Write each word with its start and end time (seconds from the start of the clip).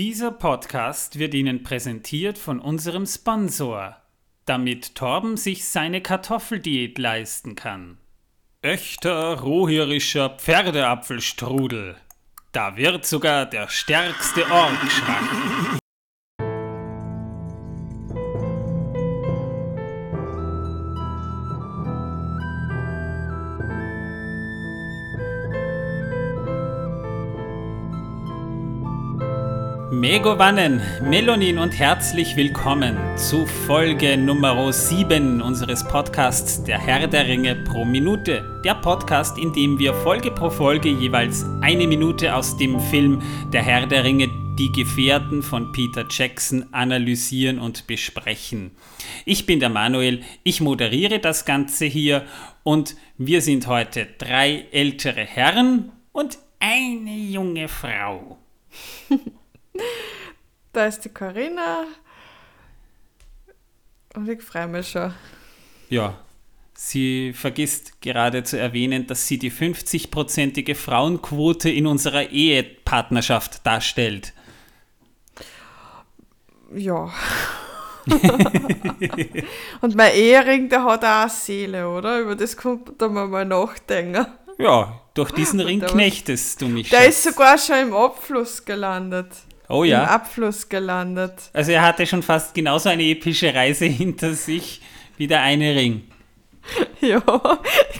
Dieser 0.00 0.30
Podcast 0.30 1.18
wird 1.18 1.34
Ihnen 1.34 1.62
präsentiert 1.62 2.38
von 2.38 2.58
unserem 2.58 3.04
Sponsor, 3.04 3.96
damit 4.46 4.94
Torben 4.94 5.36
sich 5.36 5.68
seine 5.68 6.00
Kartoffeldiät 6.00 6.96
leisten 6.96 7.54
kann. 7.54 7.98
Echter 8.62 9.40
rohhirischer 9.40 10.30
Pferdeapfelstrudel. 10.30 11.96
Da 12.52 12.78
wird 12.78 13.04
sogar 13.04 13.44
der 13.44 13.68
stärkste 13.68 14.50
Ork 14.50 14.90
schrank. 14.90 15.79
Megovanen, 30.10 30.82
Melonin 31.04 31.58
und 31.58 31.70
herzlich 31.70 32.34
willkommen 32.34 32.98
zu 33.16 33.46
Folge 33.46 34.16
Nummer 34.16 34.72
7 34.72 35.40
unseres 35.40 35.86
Podcasts 35.86 36.64
Der 36.64 36.80
Herr 36.80 37.06
der 37.06 37.28
Ringe 37.28 37.54
pro 37.54 37.84
Minute. 37.84 38.60
Der 38.64 38.74
Podcast, 38.74 39.38
in 39.38 39.52
dem 39.52 39.78
wir 39.78 39.94
Folge 39.94 40.32
pro 40.32 40.50
Folge 40.50 40.88
jeweils 40.88 41.46
eine 41.60 41.86
Minute 41.86 42.34
aus 42.34 42.56
dem 42.56 42.80
Film 42.80 43.22
Der 43.52 43.62
Herr 43.62 43.86
der 43.86 44.02
Ringe 44.02 44.28
Die 44.58 44.72
Gefährten 44.72 45.44
von 45.44 45.70
Peter 45.70 46.04
Jackson 46.10 46.66
analysieren 46.72 47.60
und 47.60 47.86
besprechen. 47.86 48.72
Ich 49.24 49.46
bin 49.46 49.60
der 49.60 49.68
Manuel, 49.68 50.22
ich 50.42 50.60
moderiere 50.60 51.20
das 51.20 51.44
Ganze 51.44 51.84
hier 51.84 52.24
und 52.64 52.96
wir 53.16 53.40
sind 53.42 53.68
heute 53.68 54.08
drei 54.18 54.66
ältere 54.72 55.20
Herren 55.20 55.92
und 56.10 56.40
eine 56.58 57.14
junge 57.14 57.68
Frau. 57.68 58.38
Da 60.72 60.86
ist 60.86 61.00
die 61.00 61.08
Corinna. 61.08 61.84
Und 64.14 64.28
ich 64.28 64.40
freue 64.40 64.68
mich 64.68 64.88
schon. 64.88 65.12
Ja, 65.88 66.16
sie 66.74 67.32
vergisst 67.32 68.00
gerade 68.00 68.44
zu 68.44 68.56
erwähnen, 68.56 69.06
dass 69.06 69.26
sie 69.26 69.38
die 69.38 69.50
50-prozentige 69.50 70.76
Frauenquote 70.76 71.68
in 71.70 71.86
unserer 71.88 72.30
Ehepartnerschaft 72.30 73.66
darstellt. 73.66 74.32
Ja. 76.74 77.12
Und 79.80 79.96
mein 79.96 80.14
Ehering, 80.14 80.68
der 80.68 80.84
hat 80.84 81.04
auch 81.04 81.22
eine 81.22 81.30
Seele, 81.30 81.88
oder? 81.88 82.20
Über 82.20 82.36
das 82.36 82.56
kommt 82.56 83.00
man 83.00 83.30
mal 83.30 83.44
nachdenken. 83.44 84.26
Ja, 84.58 85.00
durch 85.14 85.32
diesen 85.32 85.60
Ring 85.60 85.80
knechtest 85.80 86.62
du 86.62 86.68
mich. 86.68 86.90
Der 86.90 86.98
Schatz. 86.98 87.08
ist 87.08 87.22
sogar 87.24 87.58
schon 87.58 87.76
im 87.76 87.94
Abfluss 87.94 88.64
gelandet. 88.64 89.28
Oh 89.70 89.84
ja. 89.84 90.02
Im 90.02 90.08
Abfluss 90.08 90.68
gelandet. 90.68 91.34
Also 91.52 91.72
er 91.72 91.82
hatte 91.82 92.06
schon 92.06 92.22
fast 92.22 92.54
genauso 92.54 92.88
eine 92.88 93.04
epische 93.04 93.54
Reise 93.54 93.84
hinter 93.86 94.34
sich 94.34 94.82
wie 95.16 95.26
der 95.26 95.42
eine 95.42 95.74
Ring. 95.74 96.02
Ja, 97.00 97.20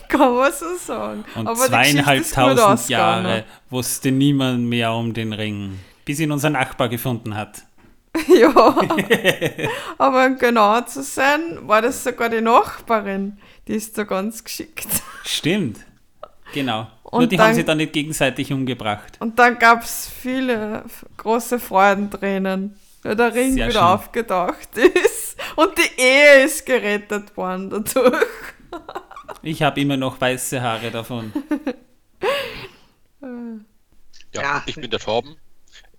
kann 0.07 0.35
man 0.35 0.53
so 0.53 0.75
sagen. 0.77 1.25
Und 1.33 1.47
Aber 1.47 1.59
zweieinhalbtausend 1.59 2.89
Jahre 2.89 3.45
wusste 3.71 4.11
niemand 4.11 4.65
mehr 4.65 4.93
um 4.93 5.13
den 5.13 5.33
Ring, 5.33 5.79
bis 6.05 6.19
ihn 6.19 6.31
unser 6.31 6.51
Nachbar 6.51 6.87
gefunden 6.89 7.35
hat. 7.35 7.63
Ja, 8.27 8.49
aber 9.97 10.25
um 10.25 10.37
genau 10.37 10.81
zu 10.81 11.01
sein, 11.01 11.59
war 11.61 11.81
das 11.81 12.03
sogar 12.03 12.29
die 12.29 12.41
Nachbarin, 12.41 13.39
die 13.67 13.73
ist 13.73 13.97
da 13.97 14.03
ganz 14.03 14.43
geschickt. 14.43 14.87
Stimmt, 15.23 15.79
genau. 16.53 16.87
Und 17.11 17.19
Nur 17.19 17.27
die 17.27 17.35
dann, 17.37 17.47
haben 17.47 17.55
sie 17.55 17.65
dann 17.65 17.77
nicht 17.77 17.93
gegenseitig 17.93 18.51
umgebracht. 18.53 19.17
Und 19.19 19.37
dann 19.37 19.59
gab 19.59 19.83
es 19.83 20.09
viele 20.09 20.83
große 21.17 21.59
Freudentränen, 21.59 22.79
weil 23.03 23.15
der 23.17 23.33
Ring 23.35 23.53
Sehr 23.53 23.67
wieder 23.67 23.79
schön. 23.81 23.89
aufgetaucht 23.89 24.77
ist. 24.77 25.35
Und 25.57 25.77
die 25.77 26.01
Ehe 26.01 26.45
ist 26.45 26.65
gerettet 26.65 27.35
worden 27.37 27.69
dadurch. 27.69 28.25
Ich 29.43 29.63
habe 29.63 29.81
immer 29.81 29.97
noch 29.97 30.21
weiße 30.21 30.61
Haare 30.61 30.91
davon. 30.91 31.33
ja, 34.33 34.41
ja, 34.41 34.63
ich 34.67 34.75
bin 34.75 34.91
der 34.91 34.99
Torben. 34.99 35.35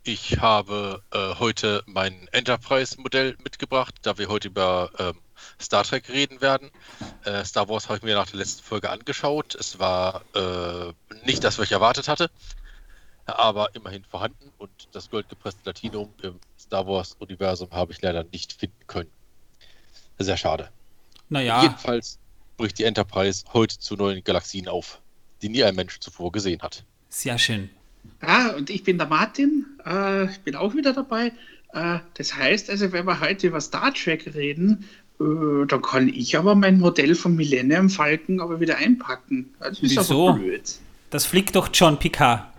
Ich 0.04 0.38
habe 0.41 1.03
äh, 1.12 1.34
heute 1.41 1.82
mein 1.87 2.28
Enterprise-Modell 2.32 3.37
mitgebracht, 3.42 3.94
da 4.03 4.19
wir 4.19 4.28
heute 4.28 4.48
über 4.48 4.91
ähm, 4.98 5.19
Star 5.60 5.84
Trek 5.84 6.08
reden 6.08 6.41
werden. 6.41 6.70
Äh, 7.25 7.44
Star 7.44 7.69
Wars 7.69 7.88
habe 7.88 7.98
ich 7.98 8.03
mir 8.03 8.14
nach 8.14 8.30
der 8.30 8.38
letzten 8.38 8.62
Folge 8.62 8.91
angeschaut. 8.91 9.54
Es 9.54 9.78
war 9.78 10.22
äh, 10.34 10.92
nicht 11.25 11.44
das, 11.44 11.58
was 11.58 11.66
ich 11.66 11.72
erwartet 11.72 12.08
hatte, 12.08 12.30
aber 13.26 13.75
immerhin 13.75 14.04
vorhanden. 14.04 14.52
Und 14.58 14.88
das 14.92 15.10
goldgepresste 15.10 15.60
Latinum 15.64 16.12
im 16.22 16.38
Star 16.58 16.86
Wars-Universum 16.86 17.70
habe 17.70 17.92
ich 17.92 18.02
leider 18.02 18.25
nicht 18.25 18.52
finden 18.52 18.86
können. 18.86 19.10
Sehr 20.19 20.36
schade. 20.36 20.70
Naja. 21.28 21.62
Jedenfalls 21.62 22.19
bricht 22.56 22.78
die 22.78 22.84
Enterprise 22.84 23.44
heute 23.52 23.78
zu 23.78 23.97
neuen 23.97 24.22
Galaxien 24.22 24.69
auf, 24.69 25.00
die 25.41 25.48
nie 25.48 25.64
ein 25.64 25.75
Mensch 25.75 25.98
zuvor 25.98 26.31
gesehen 26.32 26.62
hat. 26.62 26.84
Sehr 27.08 27.38
schön. 27.38 27.70
Ah, 28.20 28.48
und 28.50 28.70
ich 28.70 28.84
bin 28.84 28.98
der 28.98 29.06
Martin. 29.06 29.66
Äh, 29.84 30.31
ich 30.31 30.41
bin 30.41 30.56
auch 30.56 30.75
wieder 30.75 30.92
dabei. 30.92 31.32
Äh, 31.72 31.98
das 32.14 32.34
heißt 32.34 32.70
also, 32.70 32.92
wenn 32.92 33.06
wir 33.06 33.20
heute 33.20 33.48
über 33.48 33.60
Star 33.60 33.92
Trek 33.94 34.34
reden, 34.34 34.88
äh, 35.21 35.67
da 35.67 35.78
kann 35.78 36.09
ich 36.09 36.37
aber 36.37 36.55
mein 36.55 36.78
Modell 36.78 37.15
vom 37.15 37.37
Millennium 37.37 37.91
Falken 37.91 38.41
aber 38.41 38.61
wieder 38.61 38.77
einpacken. 38.77 39.55
Das 39.61 39.81
ist 39.81 39.83
Wieso? 39.83 40.28
aber 40.28 40.39
blöd. 40.39 40.62
Das 41.11 41.27
fliegt 41.27 41.55
doch 41.56 41.69
John 41.73 41.99
Picard. 41.99 42.53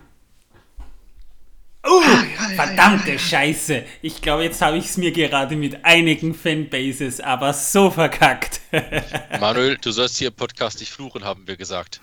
Oh, 1.86 2.00
ah, 2.02 2.24
ja, 2.24 2.50
ja, 2.50 2.64
verdammte 2.64 3.12
ja, 3.12 3.18
Scheiße. 3.18 3.84
Ich 4.00 4.22
glaube, 4.22 4.44
jetzt 4.44 4.62
habe 4.62 4.78
ich 4.78 4.86
es 4.86 4.96
mir 4.96 5.12
gerade 5.12 5.54
mit 5.54 5.84
einigen 5.84 6.34
Fanbases 6.34 7.20
aber 7.20 7.52
so 7.52 7.90
verkackt. 7.90 8.62
Manuel, 9.40 9.76
du 9.76 9.90
sollst 9.90 10.16
hier 10.16 10.28
im 10.28 10.34
Podcast 10.34 10.80
nicht 10.80 10.92
fluchen, 10.92 11.24
haben 11.24 11.46
wir 11.46 11.56
gesagt. 11.56 12.00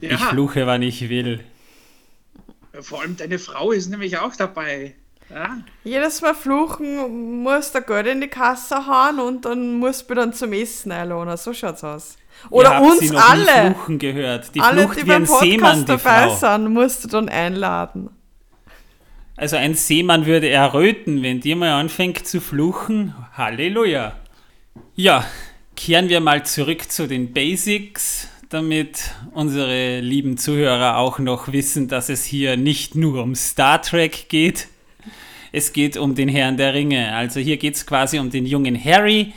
Ich 0.00 0.20
fluche, 0.20 0.66
wann 0.66 0.82
ich 0.82 1.08
will. 1.08 1.42
Vor 2.80 3.00
allem 3.00 3.16
deine 3.16 3.38
Frau 3.38 3.72
ist 3.72 3.88
nämlich 3.88 4.18
auch 4.18 4.36
dabei. 4.36 4.94
Ja. 5.30 5.58
Jedes 5.82 6.22
Mal 6.22 6.34
fluchen 6.34 7.42
muss 7.42 7.72
der 7.72 7.80
Geld 7.80 8.06
in 8.06 8.20
die 8.20 8.28
Kasse 8.28 8.86
hauen 8.86 9.18
und 9.18 9.44
dann 9.44 9.78
muss 9.78 10.08
man 10.08 10.18
dann 10.18 10.32
zum 10.32 10.52
Essen 10.52 10.92
einladen. 10.92 11.36
So 11.36 11.52
schaut's 11.52 11.82
aus. 11.82 12.16
Oder 12.50 12.80
Ihr 12.80 12.82
uns 12.82 13.10
alle. 13.14 13.74
Fluchen 13.74 13.98
gehört. 13.98 14.54
Die 14.54 14.60
alle, 14.60 14.82
Flucht 14.82 15.06
die 15.06 15.10
ein 15.10 15.24
Podcast 15.24 15.42
Seemann, 15.42 15.80
die 15.80 15.84
dabei 15.86 16.28
Frau. 16.28 16.34
sind, 16.36 16.72
musst 16.72 17.04
du 17.04 17.08
dann 17.08 17.28
einladen. 17.28 18.10
Also 19.36 19.56
ein 19.56 19.74
Seemann 19.74 20.26
würde 20.26 20.48
erröten, 20.48 21.22
wenn 21.22 21.40
dir 21.40 21.56
mal 21.56 21.72
anfängt 21.72 22.26
zu 22.26 22.40
fluchen. 22.40 23.14
Halleluja. 23.34 24.12
Ja, 24.94 25.24
kehren 25.74 26.08
wir 26.08 26.20
mal 26.20 26.44
zurück 26.46 26.90
zu 26.90 27.06
den 27.06 27.32
Basics, 27.32 28.28
damit 28.48 29.14
unsere 29.32 30.00
lieben 30.00 30.38
Zuhörer 30.38 30.96
auch 30.96 31.18
noch 31.18 31.52
wissen, 31.52 31.88
dass 31.88 32.08
es 32.08 32.24
hier 32.24 32.56
nicht 32.56 32.94
nur 32.94 33.22
um 33.22 33.34
Star 33.34 33.82
Trek 33.82 34.28
geht, 34.28 34.68
es 35.52 35.72
geht 35.72 35.96
um 35.96 36.14
den 36.14 36.28
Herrn 36.28 36.56
der 36.56 36.74
Ringe. 36.74 37.14
Also 37.14 37.40
hier 37.40 37.56
geht 37.56 37.76
es 37.76 37.86
quasi 37.86 38.18
um 38.18 38.30
den 38.30 38.46
jungen 38.46 38.82
Harry, 38.82 39.32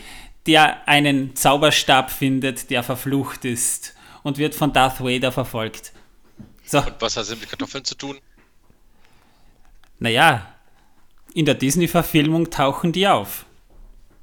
der 0.46 0.88
einen 0.88 1.36
Zauberstab 1.36 2.12
findet, 2.12 2.70
der 2.70 2.84
verflucht 2.84 3.46
ist 3.46 3.96
und 4.24 4.38
wird 4.38 4.56
von 4.56 4.74
Darth 4.74 5.00
Vader 5.00 5.32
verfolgt. 5.32 5.94
So. 6.66 6.80
Und 6.80 6.96
was 7.00 7.18
hat 7.18 7.24
das 7.24 7.30
mit 7.32 7.50
Kartoffeln 7.50 7.84
zu 7.84 7.96
tun? 7.96 8.18
Naja, 10.00 10.54
in 11.34 11.46
der 11.46 11.56
Disney-Verfilmung 11.56 12.50
tauchen 12.50 12.92
die 12.92 13.08
auf. 13.08 13.46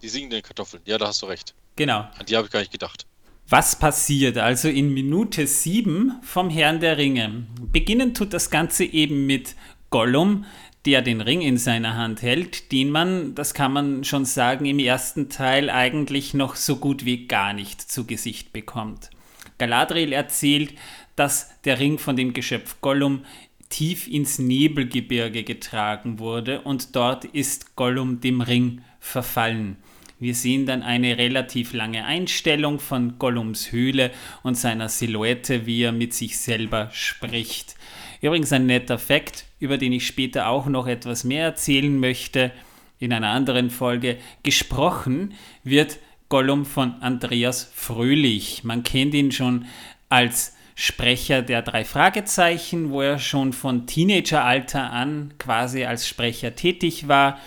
Die 0.02 0.08
singen 0.08 0.30
den 0.30 0.42
Kartoffeln, 0.42 0.82
ja, 0.86 0.98
da 0.98 1.08
hast 1.08 1.22
du 1.22 1.26
recht. 1.26 1.54
Genau. 1.76 2.08
An 2.18 2.26
die 2.26 2.36
habe 2.36 2.46
ich 2.46 2.52
gar 2.52 2.60
nicht 2.60 2.72
gedacht. 2.72 3.06
Was 3.48 3.78
passiert 3.78 4.38
also 4.38 4.68
in 4.68 4.92
Minute 4.92 5.46
7 5.46 6.20
vom 6.22 6.50
Herrn 6.50 6.80
der 6.80 6.98
Ringe? 6.98 7.46
Beginnen 7.60 8.12
tut 8.12 8.32
das 8.32 8.50
Ganze 8.50 8.84
eben 8.84 9.26
mit 9.26 9.54
Gollum, 9.90 10.44
der 10.86 11.02
den 11.02 11.20
Ring 11.20 11.42
in 11.42 11.58
seiner 11.58 11.96
Hand 11.96 12.22
hält, 12.22 12.70
den 12.70 12.90
man, 12.90 13.34
das 13.34 13.54
kann 13.54 13.72
man 13.72 14.04
schon 14.04 14.24
sagen, 14.24 14.64
im 14.66 14.78
ersten 14.78 15.28
Teil 15.28 15.68
eigentlich 15.68 16.32
noch 16.32 16.54
so 16.54 16.76
gut 16.76 17.04
wie 17.04 17.26
gar 17.26 17.52
nicht 17.52 17.82
zu 17.82 18.06
Gesicht 18.06 18.52
bekommt. 18.52 19.10
Galadriel 19.58 20.12
erzählt, 20.12 20.74
dass 21.16 21.50
der 21.64 21.80
Ring 21.80 21.98
von 21.98 22.16
dem 22.16 22.32
Geschöpf 22.32 22.76
Gollum 22.80 23.24
tief 23.68 24.06
ins 24.06 24.38
Nebelgebirge 24.38 25.42
getragen 25.42 26.20
wurde 26.20 26.60
und 26.60 26.94
dort 26.94 27.24
ist 27.24 27.74
Gollum 27.74 28.20
dem 28.20 28.40
Ring 28.40 28.82
verfallen. 29.00 29.76
Wir 30.18 30.34
sehen 30.34 30.64
dann 30.64 30.82
eine 30.82 31.18
relativ 31.18 31.74
lange 31.74 32.04
Einstellung 32.06 32.80
von 32.80 33.18
Gollums 33.18 33.70
Höhle 33.70 34.10
und 34.42 34.56
seiner 34.56 34.88
Silhouette, 34.88 35.66
wie 35.66 35.82
er 35.82 35.92
mit 35.92 36.14
sich 36.14 36.38
selber 36.38 36.88
spricht. 36.92 37.76
Übrigens 38.22 38.52
ein 38.52 38.64
netter 38.64 38.98
Fakt, 38.98 39.44
über 39.58 39.76
den 39.76 39.92
ich 39.92 40.06
später 40.06 40.48
auch 40.48 40.66
noch 40.66 40.86
etwas 40.86 41.24
mehr 41.24 41.44
erzählen 41.44 42.00
möchte, 42.00 42.50
in 42.98 43.12
einer 43.12 43.28
anderen 43.28 43.68
Folge. 43.68 44.16
Gesprochen 44.42 45.34
wird 45.64 45.98
Gollum 46.30 46.64
von 46.64 46.94
Andreas 47.02 47.70
Fröhlich. 47.74 48.64
Man 48.64 48.84
kennt 48.84 49.12
ihn 49.12 49.32
schon 49.32 49.66
als 50.08 50.56
Sprecher 50.74 51.42
der 51.42 51.62
drei 51.62 51.84
Fragezeichen, 51.84 52.90
wo 52.90 53.02
er 53.02 53.18
schon 53.18 53.52
von 53.52 53.86
Teenageralter 53.86 54.92
an 54.92 55.34
quasi 55.38 55.84
als 55.84 56.08
Sprecher 56.08 56.54
tätig 56.54 57.08
war. 57.08 57.38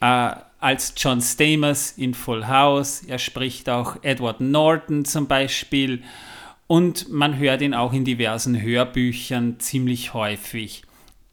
Äh, 0.00 0.34
als 0.64 0.94
John 0.96 1.20
Stamos 1.20 1.92
in 1.98 2.14
Full 2.14 2.46
House. 2.46 3.02
Er 3.02 3.18
spricht 3.18 3.68
auch 3.68 3.98
Edward 4.02 4.40
Norton 4.40 5.04
zum 5.04 5.26
Beispiel. 5.26 6.02
Und 6.66 7.12
man 7.12 7.36
hört 7.36 7.60
ihn 7.60 7.74
auch 7.74 7.92
in 7.92 8.06
diversen 8.06 8.62
Hörbüchern 8.62 9.60
ziemlich 9.60 10.14
häufig. 10.14 10.82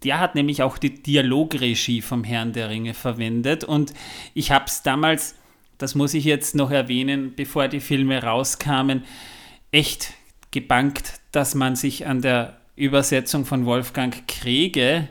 Der 0.03 0.19
hat 0.19 0.35
nämlich 0.35 0.63
auch 0.63 0.77
die 0.77 1.01
Dialogregie 1.01 2.01
vom 2.01 2.25
Herrn 2.25 2.51
der 2.51 2.69
Ringe 2.69 2.93
verwendet. 2.93 3.63
Und 3.63 3.93
ich 4.33 4.51
habe 4.51 4.65
es 4.65 4.83
damals, 4.83 5.35
das 5.77 5.95
muss 5.95 6.13
ich 6.13 6.25
jetzt 6.25 6.53
noch 6.53 6.69
erwähnen, 6.69 7.31
bevor 7.33 7.69
die 7.69 7.79
Filme 7.79 8.21
rauskamen, 8.21 9.05
echt 9.71 10.11
gebankt, 10.51 11.21
dass 11.31 11.55
man 11.55 11.77
sich 11.77 12.05
an 12.05 12.21
der 12.21 12.57
Übersetzung 12.75 13.45
von 13.45 13.65
Wolfgang 13.65 14.27
Krege 14.27 15.07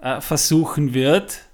äh, 0.00 0.20
versuchen 0.20 0.94
wird. 0.94 1.45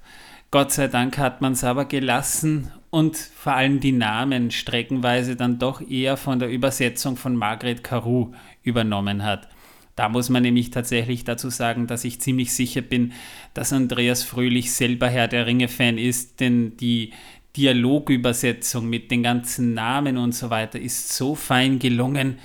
Gott 0.52 0.70
sei 0.70 0.86
Dank 0.86 1.16
hat 1.16 1.40
man 1.40 1.54
es 1.54 1.64
aber 1.64 1.86
gelassen 1.86 2.70
und 2.90 3.16
vor 3.16 3.54
allem 3.54 3.80
die 3.80 3.90
Namen 3.90 4.50
streckenweise 4.50 5.34
dann 5.34 5.58
doch 5.58 5.80
eher 5.80 6.18
von 6.18 6.38
der 6.38 6.50
Übersetzung 6.50 7.16
von 7.16 7.34
Margret 7.34 7.82
Caru 7.82 8.32
übernommen 8.62 9.24
hat. 9.24 9.48
Da 9.96 10.10
muss 10.10 10.28
man 10.28 10.42
nämlich 10.42 10.68
tatsächlich 10.68 11.24
dazu 11.24 11.48
sagen, 11.48 11.86
dass 11.86 12.04
ich 12.04 12.20
ziemlich 12.20 12.52
sicher 12.52 12.82
bin, 12.82 13.14
dass 13.54 13.72
Andreas 13.72 14.24
Fröhlich 14.24 14.74
selber 14.74 15.08
Herr 15.08 15.26
der 15.26 15.46
Ringe-Fan 15.46 15.96
ist, 15.96 16.40
denn 16.40 16.76
die 16.76 17.14
Dialogübersetzung 17.56 18.86
mit 18.86 19.10
den 19.10 19.22
ganzen 19.22 19.72
Namen 19.72 20.18
und 20.18 20.34
so 20.34 20.50
weiter 20.50 20.78
ist 20.78 21.14
so 21.14 21.34
fein 21.34 21.78
gelungen. 21.78 22.38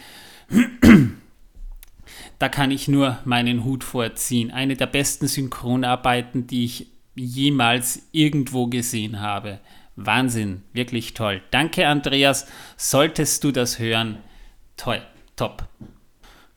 da 2.40 2.48
kann 2.48 2.72
ich 2.72 2.88
nur 2.88 3.20
meinen 3.26 3.66
Hut 3.66 3.84
vorziehen. 3.84 4.50
Eine 4.50 4.78
der 4.78 4.88
besten 4.88 5.28
Synchronarbeiten, 5.28 6.48
die 6.48 6.64
ich 6.64 6.88
jemals 7.18 8.08
irgendwo 8.12 8.68
gesehen 8.68 9.20
habe. 9.20 9.60
Wahnsinn, 9.96 10.64
wirklich 10.74 11.14
toll. 11.14 11.42
Danke, 11.52 11.88
Andreas. 11.88 12.48
Solltest 12.78 13.44
du 13.44 13.52
das 13.52 13.80
hören, 13.80 14.20
toll, 14.78 15.02
top. 15.36 15.68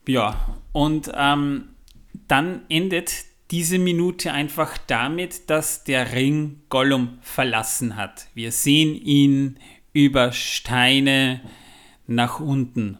Ja, 0.07 0.59
und 0.71 1.11
ähm, 1.15 1.69
dann 2.27 2.61
endet 2.69 3.11
diese 3.49 3.79
Minute 3.79 4.31
einfach 4.31 4.77
damit, 4.77 5.49
dass 5.49 5.83
der 5.83 6.13
Ring 6.13 6.61
Gollum 6.69 7.17
verlassen 7.21 7.97
hat. 7.97 8.27
Wir 8.33 8.51
sehen 8.51 8.95
ihn 8.95 9.59
über 9.91 10.31
Steine 10.31 11.41
nach 12.07 12.39
unten 12.39 12.97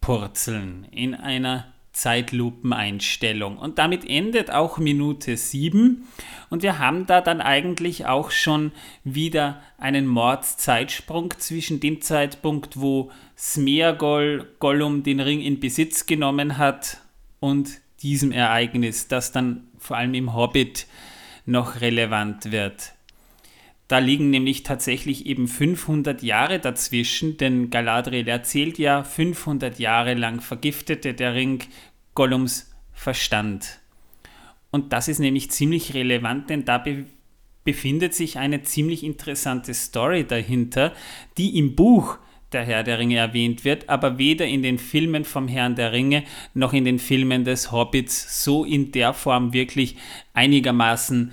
purzeln 0.00 0.86
in 0.90 1.14
einer 1.14 1.72
Zeitlupeneinstellung. 1.92 3.58
Und 3.58 3.78
damit 3.78 4.08
endet 4.08 4.50
auch 4.50 4.78
Minute 4.78 5.36
7 5.36 6.06
und 6.48 6.62
wir 6.62 6.78
haben 6.78 7.06
da 7.06 7.20
dann 7.20 7.40
eigentlich 7.40 8.06
auch 8.06 8.30
schon 8.30 8.72
wieder 9.04 9.62
einen 9.78 10.06
Mordszeitsprung 10.06 11.34
zwischen 11.38 11.80
dem 11.80 12.00
Zeitpunkt, 12.00 12.80
wo 12.80 13.10
Smeagol 13.36 14.48
Gollum 14.60 15.02
den 15.02 15.20
Ring 15.20 15.40
in 15.40 15.60
Besitz 15.60 16.06
genommen 16.06 16.58
hat 16.58 16.98
und 17.40 17.80
diesem 18.02 18.32
Ereignis, 18.32 19.08
das 19.08 19.32
dann 19.32 19.68
vor 19.78 19.96
allem 19.96 20.14
im 20.14 20.34
Hobbit 20.34 20.86
noch 21.44 21.80
relevant 21.80 22.52
wird. 22.52 22.92
Da 23.90 23.98
liegen 23.98 24.30
nämlich 24.30 24.62
tatsächlich 24.62 25.26
eben 25.26 25.48
500 25.48 26.22
Jahre 26.22 26.60
dazwischen, 26.60 27.38
denn 27.38 27.70
Galadriel 27.70 28.28
erzählt 28.28 28.78
ja, 28.78 29.02
500 29.02 29.80
Jahre 29.80 30.14
lang 30.14 30.40
vergiftete 30.40 31.12
der 31.12 31.34
Ring 31.34 31.64
Gollums 32.14 32.70
Verstand. 32.92 33.80
Und 34.70 34.92
das 34.92 35.08
ist 35.08 35.18
nämlich 35.18 35.50
ziemlich 35.50 35.92
relevant, 35.94 36.50
denn 36.50 36.64
da 36.64 36.78
be 36.78 37.06
befindet 37.64 38.14
sich 38.14 38.38
eine 38.38 38.62
ziemlich 38.62 39.02
interessante 39.02 39.74
Story 39.74 40.24
dahinter, 40.24 40.92
die 41.36 41.58
im 41.58 41.74
Buch 41.74 42.18
der 42.52 42.64
Herr 42.64 42.84
der 42.84 43.00
Ringe 43.00 43.16
erwähnt 43.16 43.64
wird, 43.64 43.88
aber 43.88 44.18
weder 44.18 44.46
in 44.46 44.62
den 44.62 44.78
Filmen 44.78 45.24
vom 45.24 45.48
Herrn 45.48 45.74
der 45.74 45.90
Ringe 45.90 46.22
noch 46.54 46.72
in 46.72 46.84
den 46.84 47.00
Filmen 47.00 47.44
des 47.44 47.72
Hobbits 47.72 48.44
so 48.44 48.64
in 48.64 48.92
der 48.92 49.14
Form 49.14 49.52
wirklich 49.52 49.96
einigermaßen 50.32 51.32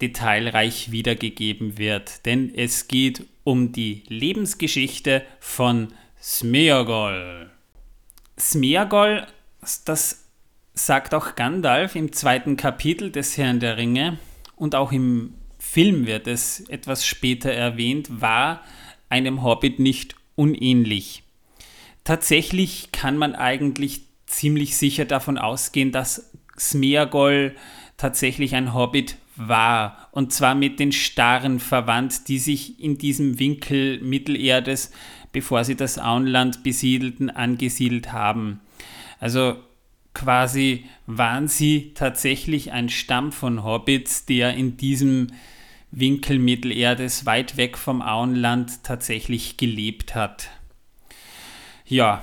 detailreich 0.00 0.90
wiedergegeben 0.90 1.78
wird, 1.78 2.26
denn 2.26 2.52
es 2.54 2.88
geht 2.88 3.24
um 3.44 3.72
die 3.72 4.02
Lebensgeschichte 4.08 5.22
von 5.40 5.88
Smeagol. 6.20 7.50
Smeagol, 8.38 9.26
das 9.84 10.26
sagt 10.74 11.14
auch 11.14 11.34
Gandalf 11.34 11.94
im 11.94 12.12
zweiten 12.12 12.56
Kapitel 12.56 13.10
des 13.10 13.38
Herrn 13.38 13.60
der 13.60 13.76
Ringe 13.76 14.18
und 14.56 14.74
auch 14.74 14.92
im 14.92 15.34
Film 15.58 16.06
wird 16.06 16.26
es 16.26 16.60
etwas 16.68 17.06
später 17.06 17.50
erwähnt, 17.50 18.20
war 18.20 18.62
einem 19.08 19.42
Hobbit 19.42 19.78
nicht 19.78 20.14
unähnlich. 20.34 21.22
Tatsächlich 22.04 22.92
kann 22.92 23.16
man 23.16 23.34
eigentlich 23.34 24.02
ziemlich 24.26 24.76
sicher 24.76 25.04
davon 25.04 25.38
ausgehen, 25.38 25.92
dass 25.92 26.30
Smeagol 26.58 27.56
tatsächlich 27.96 28.54
ein 28.54 28.74
Hobbit 28.74 29.16
war. 29.36 30.08
Und 30.12 30.32
zwar 30.32 30.54
mit 30.54 30.80
den 30.80 30.92
Starren 30.92 31.60
verwandt, 31.60 32.28
die 32.28 32.38
sich 32.38 32.80
in 32.80 32.98
diesem 32.98 33.38
Winkel 33.38 34.00
Mittelerdes, 34.00 34.90
bevor 35.32 35.64
sie 35.64 35.76
das 35.76 35.98
Auenland 35.98 36.62
besiedelten, 36.62 37.30
angesiedelt 37.30 38.12
haben. 38.12 38.60
Also 39.20 39.56
quasi 40.14 40.86
waren 41.06 41.48
sie 41.48 41.92
tatsächlich 41.94 42.72
ein 42.72 42.88
Stamm 42.88 43.32
von 43.32 43.62
Hobbits, 43.62 44.24
der 44.24 44.54
in 44.54 44.76
diesem 44.76 45.28
Winkel 45.90 46.38
Mittelerdes 46.38 47.26
weit 47.26 47.56
weg 47.56 47.78
vom 47.78 48.02
Auenland 48.02 48.82
tatsächlich 48.82 49.56
gelebt 49.56 50.14
hat. 50.14 50.50
Ja, 51.86 52.22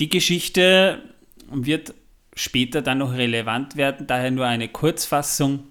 die 0.00 0.08
Geschichte 0.08 1.02
wird 1.50 1.94
später 2.34 2.82
dann 2.82 2.98
noch 2.98 3.14
relevant 3.14 3.76
werden, 3.76 4.06
daher 4.06 4.30
nur 4.30 4.46
eine 4.46 4.68
Kurzfassung. 4.68 5.64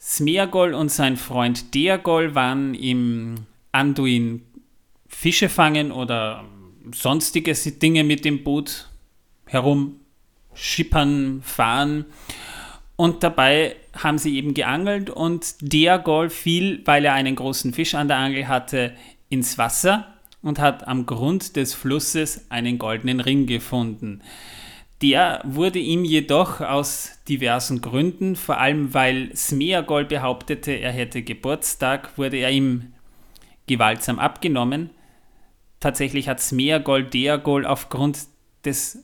Smeagol 0.00 0.72
und 0.72 0.90
sein 0.90 1.16
Freund 1.16 1.74
Deagol 1.74 2.34
waren 2.34 2.74
im 2.74 3.34
Anduin 3.70 4.42
Fische 5.06 5.48
fangen 5.48 5.92
oder 5.92 6.44
sonstige 6.92 7.52
Dinge 7.52 8.02
mit 8.04 8.24
dem 8.24 8.42
Boot 8.42 8.88
herumschippern, 9.46 11.42
fahren. 11.42 12.06
Und 12.96 13.22
dabei 13.22 13.76
haben 13.94 14.18
sie 14.18 14.36
eben 14.36 14.54
geangelt 14.54 15.10
und 15.10 15.54
Deagol 15.60 16.30
fiel, 16.30 16.80
weil 16.86 17.04
er 17.04 17.14
einen 17.14 17.36
großen 17.36 17.74
Fisch 17.74 17.94
an 17.94 18.08
der 18.08 18.18
Angel 18.18 18.48
hatte, 18.48 18.94
ins 19.28 19.58
Wasser 19.58 20.14
und 20.42 20.58
hat 20.58 20.88
am 20.88 21.06
Grund 21.06 21.56
des 21.56 21.74
Flusses 21.74 22.46
einen 22.50 22.78
goldenen 22.78 23.20
Ring 23.20 23.46
gefunden. 23.46 24.22
Der 25.02 25.40
wurde 25.44 25.78
ihm 25.78 26.04
jedoch 26.04 26.60
aus 26.60 27.12
diversen 27.26 27.80
Gründen, 27.80 28.36
vor 28.36 28.58
allem 28.58 28.92
weil 28.92 29.34
Smeagol 29.34 30.04
behauptete, 30.04 30.72
er 30.72 30.92
hätte 30.92 31.22
Geburtstag, 31.22 32.18
wurde 32.18 32.36
er 32.36 32.50
ihm 32.50 32.92
gewaltsam 33.66 34.18
abgenommen. 34.18 34.90
Tatsächlich 35.78 36.28
hat 36.28 36.40
Smeagol 36.40 37.04
Deagol 37.04 37.64
aufgrund 37.64 38.26
des 38.66 39.02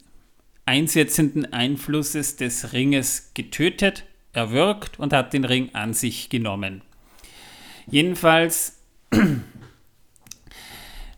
einsetzenden 0.67 1.50
Einflusses 1.53 2.37
des 2.37 2.75
Ringes 2.75 3.31
getötet, 3.33 4.05
erwürgt 4.35 4.99
und 4.99 5.15
hat 5.15 5.33
den 5.33 5.45
Ring 5.45 5.71
an 5.75 5.95
sich 5.95 6.29
genommen. 6.29 6.83
Jedenfalls 7.87 8.83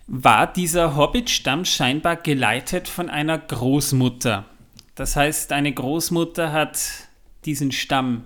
war 0.06 0.52
dieser 0.52 0.94
Hobbit-Stamm 0.94 1.64
scheinbar 1.64 2.16
geleitet 2.16 2.86
von 2.86 3.10
einer 3.10 3.38
Großmutter. 3.38 4.44
Das 4.98 5.14
heißt, 5.14 5.52
eine 5.52 5.72
Großmutter 5.72 6.50
hat 6.50 6.80
diesen 7.44 7.70
Stamm 7.70 8.24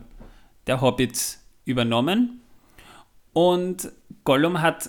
der 0.66 0.80
Hobbits 0.80 1.46
übernommen 1.66 2.40
und 3.34 3.92
Gollum 4.24 4.62
hat 4.62 4.88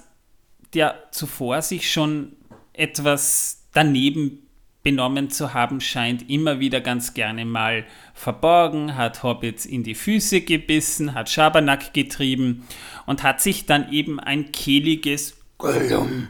ja 0.74 0.96
zuvor 1.12 1.62
sich 1.62 1.92
schon 1.92 2.38
etwas 2.72 3.68
daneben 3.74 4.48
benommen 4.82 5.30
zu 5.30 5.54
haben 5.54 5.82
scheint, 5.82 6.30
immer 6.30 6.62
wieder 6.62 6.80
ganz 6.80 7.14
gerne 7.14 7.44
mal 7.44 7.86
verborgen, 8.14 8.96
hat 8.96 9.22
Hobbits 9.22 9.66
in 9.66 9.84
die 9.84 9.96
Füße 9.96 10.40
gebissen, 10.40 11.14
hat 11.14 11.30
Schabernack 11.30 11.94
getrieben 11.94 12.66
und 13.06 13.24
hat 13.24 13.42
sich 13.42 13.66
dann 13.66 13.92
eben 13.92 14.22
ein 14.22 14.54
kehliges 14.54 15.36
Gollum 15.58 16.30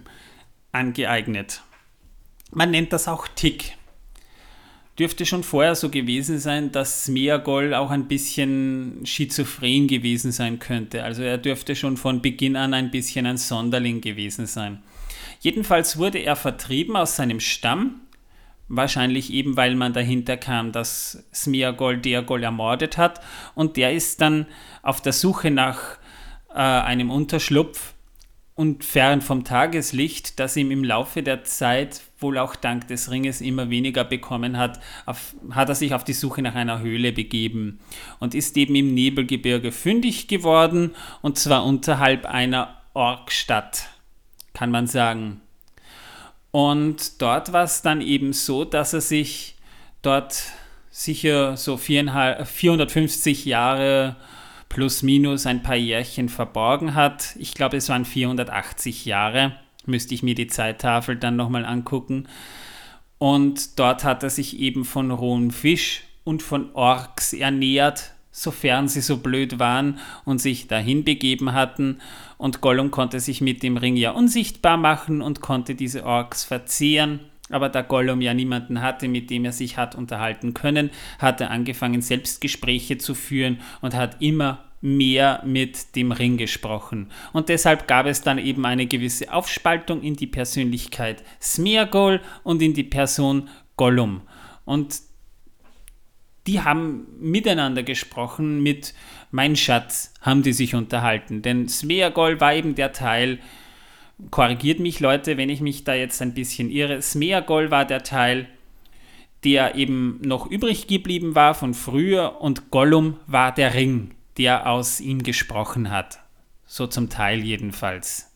angeeignet. 0.71 1.61
Man 2.49 2.71
nennt 2.71 2.91
das 2.91 3.07
auch 3.07 3.27
Tick 3.27 3.77
dürfte 4.99 5.25
schon 5.25 5.43
vorher 5.43 5.75
so 5.75 5.89
gewesen 5.89 6.39
sein, 6.39 6.71
dass 6.71 7.05
Smeagol 7.05 7.73
auch 7.73 7.89
ein 7.89 8.07
bisschen 8.07 9.05
schizophren 9.05 9.87
gewesen 9.87 10.31
sein 10.31 10.59
könnte. 10.59 11.03
Also 11.03 11.23
er 11.23 11.37
dürfte 11.37 11.75
schon 11.75 11.97
von 11.97 12.21
Beginn 12.21 12.55
an 12.55 12.73
ein 12.73 12.91
bisschen 12.91 13.25
ein 13.25 13.37
Sonderling 13.37 14.01
gewesen 14.01 14.45
sein. 14.45 14.83
Jedenfalls 15.39 15.97
wurde 15.97 16.19
er 16.19 16.35
vertrieben 16.35 16.95
aus 16.95 17.15
seinem 17.15 17.39
Stamm 17.39 18.01
Wahrscheinlich 18.69 19.31
eben, 19.31 19.57
weil 19.57 19.75
man 19.75 19.93
dahinter 19.93 20.37
kam, 20.37 20.71
dass 20.71 21.23
Smeagol 21.33 21.97
Deagol 21.97 22.43
ermordet 22.43 22.97
hat. 22.97 23.21
Und 23.55 23.77
der 23.77 23.93
ist 23.93 24.21
dann 24.21 24.47
auf 24.81 25.01
der 25.01 25.13
Suche 25.13 25.51
nach 25.51 25.97
äh, 26.49 26.59
einem 26.59 27.11
Unterschlupf 27.11 27.93
und 28.55 28.83
fern 28.83 29.21
vom 29.21 29.43
Tageslicht, 29.43 30.39
das 30.39 30.55
ihm 30.55 30.69
im 30.69 30.83
Laufe 30.83 31.23
der 31.23 31.43
Zeit, 31.43 32.01
wohl 32.19 32.37
auch 32.37 32.55
dank 32.55 32.87
des 32.87 33.09
Ringes, 33.09 33.41
immer 33.41 33.69
weniger 33.69 34.03
bekommen 34.03 34.57
hat, 34.57 34.79
auf, 35.05 35.35
hat 35.51 35.69
er 35.69 35.75
sich 35.75 35.93
auf 35.93 36.03
die 36.03 36.13
Suche 36.13 36.41
nach 36.41 36.55
einer 36.55 36.79
Höhle 36.79 37.11
begeben 37.11 37.79
und 38.19 38.35
ist 38.35 38.55
eben 38.57 38.75
im 38.75 38.93
Nebelgebirge 38.93 39.71
fündig 39.71 40.27
geworden, 40.27 40.95
und 41.21 41.39
zwar 41.39 41.65
unterhalb 41.65 42.25
einer 42.25 42.77
Orkstadt, 42.93 43.89
kann 44.53 44.69
man 44.69 44.85
sagen. 44.85 45.41
Und 46.51 47.21
dort 47.21 47.51
war 47.51 47.63
es 47.63 47.81
dann 47.81 48.01
eben 48.01 48.33
so, 48.33 48.63
dass 48.65 48.93
er 48.93 49.01
sich 49.01 49.55
dort 50.03 50.43
sicher 50.91 51.57
so 51.57 51.77
450 51.77 53.45
Jahre 53.45 54.15
plus 54.69 55.03
minus 55.03 55.45
ein 55.45 55.63
paar 55.63 55.75
Jährchen 55.75 56.29
verborgen 56.29 56.95
hat. 56.95 57.35
Ich 57.37 57.53
glaube, 57.53 57.77
es 57.77 57.89
waren 57.89 58.05
480 58.05 59.05
Jahre. 59.05 59.57
Müsste 59.85 60.13
ich 60.13 60.23
mir 60.23 60.35
die 60.35 60.47
Zeittafel 60.47 61.15
dann 61.15 61.35
nochmal 61.35 61.65
angucken. 61.65 62.27
Und 63.17 63.79
dort 63.79 64.03
hat 64.03 64.23
er 64.23 64.29
sich 64.29 64.59
eben 64.59 64.85
von 64.85 65.11
rohem 65.11 65.51
Fisch 65.51 66.03
und 66.23 66.41
von 66.41 66.73
Orks 66.73 67.33
ernährt, 67.33 68.13
sofern 68.31 68.87
sie 68.87 69.01
so 69.01 69.17
blöd 69.17 69.59
waren 69.59 69.99
und 70.25 70.39
sich 70.39 70.67
dahin 70.67 71.03
begeben 71.03 71.53
hatten. 71.53 71.99
Und 72.37 72.61
Gollum 72.61 72.91
konnte 72.91 73.19
sich 73.19 73.41
mit 73.41 73.63
dem 73.63 73.77
Ring 73.77 73.95
ja 73.95 74.11
unsichtbar 74.11 74.77
machen 74.77 75.21
und 75.21 75.41
konnte 75.41 75.75
diese 75.75 76.05
Orks 76.05 76.43
verzehren. 76.43 77.19
Aber 77.53 77.69
da 77.69 77.81
Gollum 77.81 78.21
ja 78.21 78.33
niemanden 78.33 78.81
hatte, 78.81 79.07
mit 79.07 79.29
dem 79.29 79.45
er 79.45 79.51
sich 79.51 79.77
hat 79.77 79.95
unterhalten 79.95 80.53
können, 80.53 80.89
hat 81.19 81.39
er 81.41 81.51
angefangen, 81.51 82.01
Selbstgespräche 82.01 82.97
zu 82.97 83.15
führen 83.15 83.59
und 83.81 83.95
hat 83.95 84.21
immer 84.21 84.65
mehr 84.81 85.41
mit 85.45 85.95
dem 85.95 86.11
Ring 86.11 86.35
gesprochen. 86.35 87.09
Und 87.31 87.47
deshalb 87.47 87.87
gab 87.87 88.05
es 88.05 88.21
dann 88.21 88.37
eben 88.37 88.65
eine 88.65 88.85
gewisse 88.85 89.31
Aufspaltung 89.31 90.01
in 90.01 90.17
die 90.17 90.27
Persönlichkeit 90.27 91.23
Smeagol 91.41 92.19
und 92.43 92.61
in 92.61 92.73
die 92.73 92.83
Person 92.83 93.49
Gollum. 93.77 94.21
Und 94.65 94.99
die 96.47 96.61
haben 96.61 97.07
miteinander 97.19 97.83
gesprochen, 97.83 98.61
mit 98.61 98.93
Mein 99.31 99.55
Schatz 99.55 100.13
haben 100.19 100.43
die 100.43 100.53
sich 100.53 100.75
unterhalten. 100.75 101.41
Denn 101.41 101.69
Smeagol 101.69 102.41
war 102.41 102.53
eben 102.53 102.75
der 102.75 102.91
Teil, 102.91 103.39
korrigiert 104.31 104.79
mich 104.79 104.99
Leute, 104.99 105.37
wenn 105.37 105.49
ich 105.49 105.61
mich 105.61 105.83
da 105.83 105.93
jetzt 105.93 106.21
ein 106.21 106.33
bisschen 106.33 106.69
irre, 106.69 107.01
Smeagol 107.01 107.71
war 107.71 107.85
der 107.85 108.03
Teil, 108.03 108.47
der 109.43 109.75
eben 109.75 110.19
noch 110.23 110.49
übrig 110.49 110.87
geblieben 110.87 111.35
war 111.35 111.53
von 111.53 111.73
früher 111.73 112.41
und 112.41 112.71
Gollum 112.71 113.19
war 113.27 113.53
der 113.53 113.73
Ring, 113.73 114.11
der 114.37 114.67
aus 114.69 114.99
ihm 114.99 115.23
gesprochen 115.23 115.89
hat. 115.89 116.19
So 116.65 116.87
zum 116.87 117.09
Teil 117.09 117.39
jedenfalls. 117.39 118.31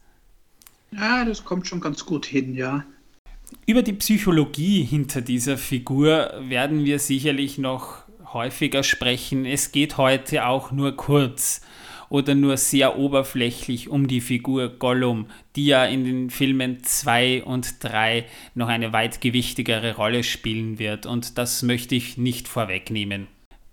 Ja, 0.91 1.25
das 1.25 1.43
kommt 1.43 1.67
schon 1.67 1.79
ganz 1.79 2.05
gut 2.05 2.25
hin, 2.25 2.53
ja. 2.53 2.83
Über 3.65 3.81
die 3.81 3.93
Psychologie 3.93 4.83
hinter 4.83 5.21
dieser 5.21 5.57
Figur 5.57 6.33
werden 6.41 6.85
wir 6.85 6.99
sicherlich 6.99 7.57
noch 7.57 8.03
häufiger 8.33 8.83
sprechen. 8.83 9.45
Es 9.45 9.71
geht 9.71 9.97
heute 9.97 10.45
auch 10.45 10.71
nur 10.71 10.95
kurz 10.95 11.61
oder 12.09 12.35
nur 12.35 12.57
sehr 12.57 12.97
oberflächlich 12.97 13.89
um 13.89 14.07
die 14.07 14.21
Figur 14.21 14.69
Gollum, 14.69 15.27
die 15.55 15.67
ja 15.67 15.85
in 15.85 16.05
den 16.05 16.29
Filmen 16.29 16.83
2 16.83 17.43
und 17.43 17.83
3 17.83 18.25
noch 18.55 18.67
eine 18.67 18.93
weit 18.93 19.21
gewichtigere 19.21 19.95
Rolle 19.95 20.23
spielen 20.23 20.79
wird 20.79 21.05
und 21.05 21.37
das 21.37 21.63
möchte 21.63 21.95
ich 21.95 22.17
nicht 22.17 22.47
vorwegnehmen. 22.47 23.27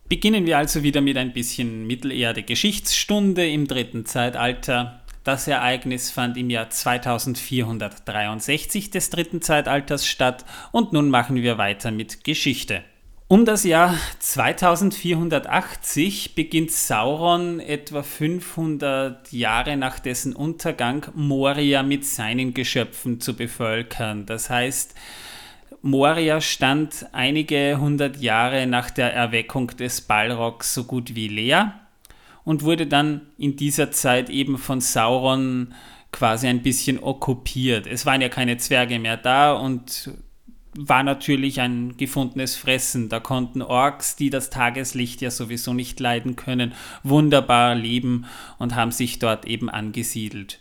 Beginnen 0.08 0.46
wir 0.46 0.58
also 0.58 0.82
wieder 0.82 1.00
mit 1.00 1.16
ein 1.16 1.32
bisschen 1.32 1.86
Mittelerde-Geschichtsstunde 1.86 3.48
im 3.48 3.66
dritten 3.66 4.04
Zeitalter. 4.04 5.00
Das 5.24 5.48
Ereignis 5.48 6.10
fand 6.10 6.36
im 6.36 6.50
Jahr 6.50 6.68
2463 6.68 8.90
des 8.90 9.08
dritten 9.08 9.40
Zeitalters 9.40 10.06
statt 10.06 10.44
und 10.72 10.92
nun 10.92 11.08
machen 11.08 11.36
wir 11.36 11.56
weiter 11.56 11.90
mit 11.90 12.24
Geschichte. 12.24 12.84
Um 13.26 13.47
das 13.47 13.64
Jahr 13.64 13.95
2480 14.19 16.35
beginnt 16.35 16.71
Sauron 16.71 17.59
etwa 17.59 18.02
500 18.02 19.33
Jahre 19.33 19.78
nach 19.78 19.99
dessen 19.99 20.37
Untergang 20.37 21.07
Moria 21.14 21.83
mit 21.83 22.04
seinen 22.04 22.52
Geschöpfen 22.52 23.21
zu 23.21 23.35
bevölkern. 23.35 24.26
Das 24.26 24.50
heißt, 24.50 24.95
Moria 25.81 26.43
stand 26.43 27.07
einige 27.12 27.78
hundert 27.81 28.19
Jahre 28.19 28.66
nach 28.66 28.90
der 28.90 29.14
Erweckung 29.14 29.69
des 29.69 30.02
Balrogs 30.02 30.75
so 30.75 30.85
gut 30.85 31.14
wie 31.14 31.28
leer 31.28 31.81
und 32.45 32.62
wurde 32.62 32.87
dann 32.87 33.23
in 33.38 33.57
dieser 33.57 33.90
Zeit 33.90 34.28
eben 34.28 34.59
von 34.59 34.83
Sauron 34.83 35.73
quasi 36.12 36.47
ein 36.47 36.62
bisschen 36.62 37.02
okkupiert. 37.02 37.87
Es 37.87 38.04
waren 38.04 38.21
ja 38.21 38.28
keine 38.28 38.59
Zwerge 38.59 38.99
mehr 38.99 39.16
da 39.16 39.54
und 39.54 40.12
war 40.76 41.02
natürlich 41.02 41.61
ein 41.61 41.97
gefundenes 41.97 42.57
Fressen. 42.57 43.09
Da 43.09 43.21
konnten 43.21 43.62
Orks, 43.62 44.16
die 44.16 44.31
das 44.31 44.50
Tageslicht 44.50 45.21
ja 45.21 45.31
sowieso 45.31 45.73
nicht 45.73 46.00
leiden 46.00 46.37
können, 46.37 46.73
wunderbar 47.02 47.75
leben 47.75 48.26
und 48.59 48.75
haben 48.75 48.93
sich 48.93 49.19
dort 49.19 49.47
eben 49.47 49.71
angesiedelt. 49.71 50.61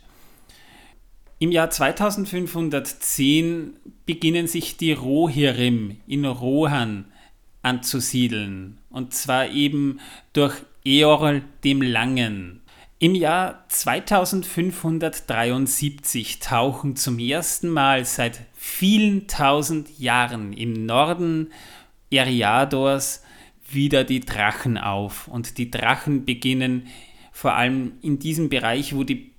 Im 1.38 1.52
Jahr 1.52 1.68
2510 1.68 3.74
beginnen 4.06 4.46
sich 4.46 4.76
die 4.76 4.92
Rohirrim 4.92 5.96
in 6.06 6.24
Rohan 6.24 7.06
anzusiedeln. 7.62 8.78
Und 8.90 9.14
zwar 9.14 9.48
eben 9.48 9.98
durch 10.32 10.54
Eorl 10.84 11.42
dem 11.64 11.82
Langen. 11.82 12.60
Im 13.04 13.14
Jahr 13.14 13.64
2573 13.68 16.38
tauchen 16.38 16.96
zum 16.96 17.18
ersten 17.18 17.68
Mal 17.68 18.06
seit 18.06 18.40
vielen 18.54 19.26
tausend 19.26 19.98
Jahren 19.98 20.54
im 20.54 20.86
Norden 20.86 21.52
Eriadors 22.10 23.22
wieder 23.70 24.04
die 24.04 24.20
Drachen 24.20 24.78
auf. 24.78 25.28
Und 25.28 25.58
die 25.58 25.70
Drachen 25.70 26.24
beginnen 26.24 26.86
vor 27.30 27.52
allem 27.52 27.92
in 28.00 28.20
diesem 28.20 28.48
Bereich, 28.48 28.96
wo 28.96 29.04
die 29.04 29.32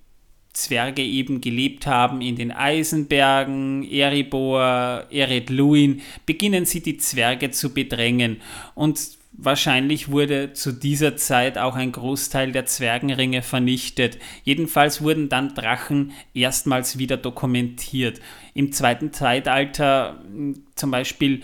Zwerge 0.54 1.02
eben 1.02 1.42
gelebt 1.42 1.88
haben, 1.88 2.22
in 2.22 2.36
den 2.36 2.52
Eisenbergen, 2.52 3.84
Erebor, 3.90 5.06
Eredluin, 5.10 6.02
beginnen 6.28 6.66
sie 6.66 6.82
die 6.82 6.98
Zwerge 6.98 7.50
zu 7.50 7.74
bedrängen. 7.74 8.42
Und 8.76 9.15
Wahrscheinlich 9.38 10.10
wurde 10.10 10.54
zu 10.54 10.72
dieser 10.72 11.18
Zeit 11.18 11.58
auch 11.58 11.76
ein 11.76 11.92
Großteil 11.92 12.54
der 12.54 12.66
Zwergenringe 12.66 13.42
vernichtet. 13.42 14.18
Jedenfalls 14.44 15.02
wurden 15.02 15.28
dann 15.28 15.54
Drachen 15.54 16.14
erstmals 16.34 16.98
wieder 16.98 17.18
dokumentiert. 17.18 18.22
Im 18.54 18.72
zweiten 18.72 19.12
Zeitalter 19.12 20.22
hm, 20.26 20.64
zum 20.76 20.92
Beispiel 20.92 21.42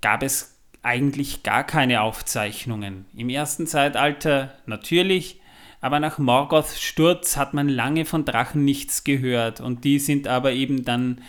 gab 0.00 0.22
es 0.22 0.56
eigentlich 0.82 1.42
gar 1.42 1.64
keine 1.64 2.02
Aufzeichnungen. 2.02 3.06
Im 3.16 3.28
ersten 3.28 3.66
Zeitalter 3.66 4.54
natürlich, 4.66 5.40
aber 5.80 5.98
nach 5.98 6.18
Morgoths 6.18 6.80
Sturz 6.80 7.36
hat 7.36 7.54
man 7.54 7.68
lange 7.68 8.04
von 8.04 8.24
Drachen 8.24 8.64
nichts 8.64 9.04
gehört 9.04 9.60
und 9.60 9.84
die 9.84 9.98
sind 9.98 10.28
aber 10.28 10.52
eben 10.52 10.84
dann 10.84 11.22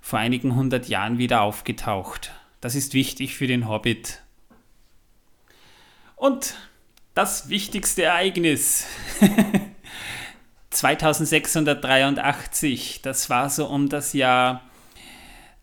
vor 0.00 0.18
einigen 0.18 0.54
hundert 0.54 0.88
Jahren 0.88 1.18
wieder 1.18 1.42
aufgetaucht. 1.42 2.32
Das 2.60 2.74
ist 2.74 2.94
wichtig 2.94 3.34
für 3.34 3.46
den 3.46 3.68
Hobbit. 3.68 4.22
Und 6.20 6.54
das 7.14 7.48
wichtigste 7.48 8.02
Ereignis. 8.02 8.84
2683, 10.68 13.00
das 13.00 13.30
war 13.30 13.48
so 13.48 13.64
um 13.66 13.88
das 13.88 14.12
Jahr 14.12 14.60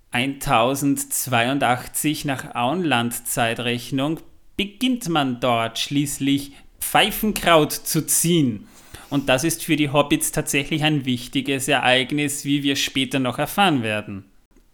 1082 0.09 2.25
nach 2.25 2.55
Auenland-Zeitrechnung, 2.55 4.19
beginnt 4.55 5.07
man 5.09 5.39
dort 5.39 5.77
schließlich 5.77 6.53
Pfeifenkraut 6.79 7.71
zu 7.71 8.07
ziehen. 8.07 8.67
Und 9.11 9.29
das 9.29 9.43
ist 9.43 9.63
für 9.63 9.75
die 9.75 9.91
Hobbits 9.91 10.31
tatsächlich 10.31 10.83
ein 10.83 11.05
wichtiges 11.05 11.67
Ereignis, 11.67 12.45
wie 12.45 12.63
wir 12.63 12.75
später 12.75 13.19
noch 13.19 13.37
erfahren 13.37 13.83
werden. 13.83 14.25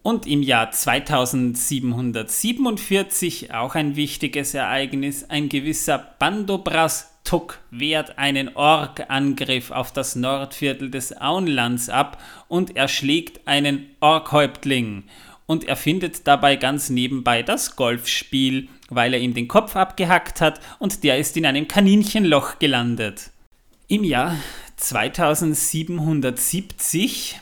Und 0.04 0.28
im 0.28 0.44
Jahr 0.44 0.70
2747, 0.70 3.52
auch 3.54 3.74
ein 3.76 3.96
wichtiges 3.96 4.54
Ereignis, 4.54 5.24
ein 5.30 5.48
gewisser 5.48 5.98
Bandobras 6.20 7.10
Tuck 7.24 7.60
wehrt 7.72 8.18
einen 8.18 8.54
Ork-Angriff 8.56 9.72
auf 9.72 9.94
das 9.94 10.18
Nordviertel 10.18 10.92
des 10.92 11.16
Auenlands 11.20 11.90
ab 11.90 12.22
und 12.50 12.76
erschlägt 12.76 13.48
einen 13.48 13.88
Orkhäuptling. 14.02 15.06
Und 15.46 15.64
er 15.64 15.78
findet 15.78 16.28
dabei 16.28 16.58
ganz 16.58 16.90
nebenbei 16.90 17.42
das 17.42 17.78
Golfspiel, 17.78 18.68
weil 18.90 19.14
er 19.14 19.22
ihm 19.22 19.34
den 19.34 19.48
Kopf 19.48 19.78
abgehackt 19.78 20.42
hat 20.42 20.60
und 20.80 21.06
der 21.06 21.18
ist 21.18 21.38
in 21.38 21.46
einem 21.46 21.70
Kaninchenloch 21.70 22.60
gelandet. 22.60 23.32
Im 23.88 24.04
Jahr 24.04 24.36
2770 24.76 27.40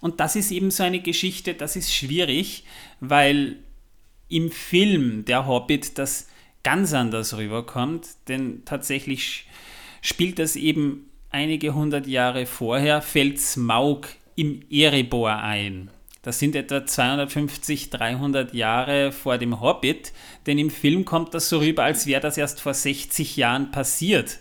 Und 0.00 0.20
das 0.20 0.36
ist 0.36 0.50
eben 0.50 0.70
so 0.70 0.82
eine 0.82 1.00
Geschichte, 1.00 1.54
das 1.54 1.76
ist 1.76 1.94
schwierig, 1.94 2.64
weil 3.00 3.56
im 4.28 4.50
Film 4.50 5.24
Der 5.24 5.46
Hobbit 5.46 5.98
das 5.98 6.28
ganz 6.62 6.92
anders 6.94 7.36
rüberkommt, 7.36 8.06
denn 8.28 8.62
tatsächlich 8.64 9.46
spielt 10.02 10.38
das 10.38 10.56
eben 10.56 11.10
einige 11.30 11.74
hundert 11.74 12.06
Jahre 12.06 12.46
vorher, 12.46 13.02
fällt 13.02 13.40
Smaug 13.40 14.08
im 14.36 14.62
Erebor 14.70 15.36
ein. 15.36 15.90
Das 16.22 16.38
sind 16.38 16.54
etwa 16.54 16.84
250, 16.84 17.88
300 17.90 18.52
Jahre 18.52 19.10
vor 19.10 19.38
dem 19.38 19.60
Hobbit, 19.60 20.12
denn 20.46 20.58
im 20.58 20.70
Film 20.70 21.06
kommt 21.06 21.32
das 21.32 21.48
so 21.48 21.58
rüber, 21.58 21.84
als 21.84 22.06
wäre 22.06 22.20
das 22.20 22.36
erst 22.36 22.60
vor 22.60 22.74
60 22.74 23.36
Jahren 23.36 23.70
passiert. 23.70 24.38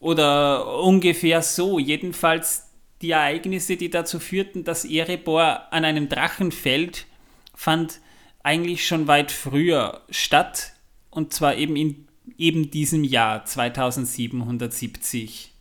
Oder 0.00 0.78
ungefähr 0.82 1.42
so. 1.42 1.78
Jedenfalls 1.78 2.69
die 3.02 3.10
Ereignisse, 3.10 3.76
die 3.76 3.90
dazu 3.90 4.18
führten, 4.18 4.64
dass 4.64 4.84
Erebor 4.84 5.72
an 5.72 5.84
einem 5.84 6.08
Drachen 6.08 6.52
fällt, 6.52 7.06
fand 7.54 8.00
eigentlich 8.42 8.86
schon 8.86 9.06
weit 9.06 9.32
früher 9.32 10.02
statt. 10.10 10.72
Und 11.10 11.32
zwar 11.32 11.56
eben 11.56 11.76
in 11.76 12.06
eben 12.36 12.70
diesem 12.70 13.02
Jahr 13.04 13.44
2770. 13.44 15.52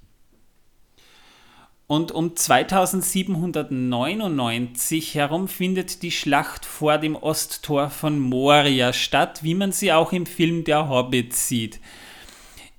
Und 1.88 2.12
um 2.12 2.36
2799 2.36 5.15
herum 5.15 5.48
findet 5.48 6.03
die 6.03 6.12
Schlacht 6.12 6.65
vor 6.65 7.00
dem 7.00 7.15
Osttor 7.15 7.89
von 7.89 8.19
Moria 8.19 8.93
statt, 8.93 9.43
wie 9.43 9.55
man 9.55 9.72
sie 9.72 9.91
auch 9.91 10.13
im 10.13 10.27
Film 10.27 10.65
Der 10.65 10.88
Hobbit 10.88 11.34
sieht. 11.34 11.79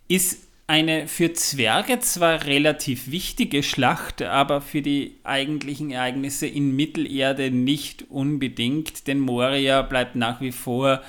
Ist 0.07 0.47
eine 0.71 1.09
für 1.09 1.33
Zwerge 1.33 1.99
zwar 1.99 2.45
relativ 2.45 3.11
wichtige 3.11 3.65
Schlacht, 3.65 4.23
aber 4.23 4.61
für 4.61 4.83
die 4.83 5.19
eigentlichen 5.25 5.91
Ereignisse 5.91 6.47
in 6.47 6.77
Mittelerde 6.77 7.51
nicht 7.51 8.09
unbedingt, 8.09 9.09
denn 9.09 9.19
Moria 9.19 9.83
bleibt 9.83 10.15
nach 10.15 10.41
wie 10.41 10.53
vor 10.53 11.03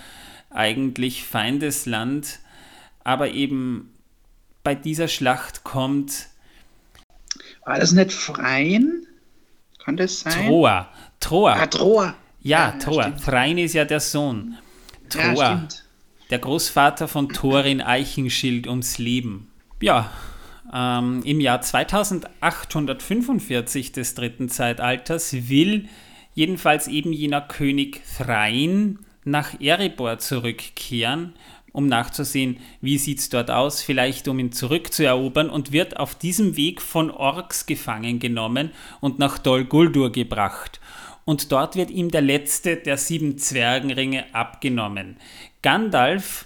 eigentlich 0.49 1.23
Feindesland, 1.23 2.39
aber 3.03 3.29
eben 3.29 3.93
bei 4.63 4.73
dieser 4.73 5.07
Schlacht 5.07 5.63
kommt 5.63 6.27
war 7.63 7.79
das 7.79 7.91
nicht 7.91 8.11
Freien? 8.11 9.05
Kann 9.83 9.95
das 9.95 10.21
sein? 10.21 10.47
Troa. 10.47 10.89
Troa. 11.19 11.53
Ah, 11.53 11.67
Troa. 11.67 12.15
Ja, 12.41 12.71
ja 12.71 12.71
Troa. 12.79 13.09
Ja, 13.09 13.17
Freien 13.17 13.59
ist 13.59 13.73
ja 13.73 13.85
der 13.85 13.99
Sohn. 13.99 14.57
Troa. 15.09 15.33
Ja, 15.35 15.67
der 16.31 16.39
Großvater 16.39 17.07
von 17.07 17.29
Thorin 17.29 17.81
Eichenschild 17.81 18.65
ums 18.65 18.97
Leben. 18.97 19.50
Ja, 19.81 20.09
ähm, 20.73 21.21
im 21.25 21.41
Jahr 21.41 21.61
2845 21.61 23.91
des 23.91 24.15
dritten 24.15 24.47
Zeitalters 24.47 25.49
will 25.49 25.89
jedenfalls 26.33 26.87
eben 26.87 27.11
jener 27.11 27.41
König 27.41 27.99
Thrain 28.17 28.99
nach 29.23 29.59
Erebor 29.59 30.17
zurückkehren 30.19 31.33
um 31.73 31.87
nachzusehen, 31.87 32.57
wie 32.81 32.97
sieht 32.97 33.19
es 33.19 33.29
dort 33.29 33.49
aus, 33.49 33.81
vielleicht 33.81 34.27
um 34.27 34.39
ihn 34.39 34.51
zurückzuerobern 34.51 35.49
und 35.49 35.71
wird 35.71 35.97
auf 35.97 36.15
diesem 36.15 36.57
Weg 36.57 36.81
von 36.81 37.09
Orks 37.09 37.65
gefangen 37.65 38.19
genommen 38.19 38.71
und 38.99 39.19
nach 39.19 39.37
Dol 39.37 39.65
Guldur 39.65 40.11
gebracht. 40.11 40.79
Und 41.23 41.51
dort 41.51 41.75
wird 41.75 41.91
ihm 41.91 42.11
der 42.11 42.21
letzte 42.21 42.77
der 42.77 42.97
sieben 42.97 43.37
Zwergenringe 43.37 44.25
abgenommen. 44.33 45.17
Gandalf 45.61 46.45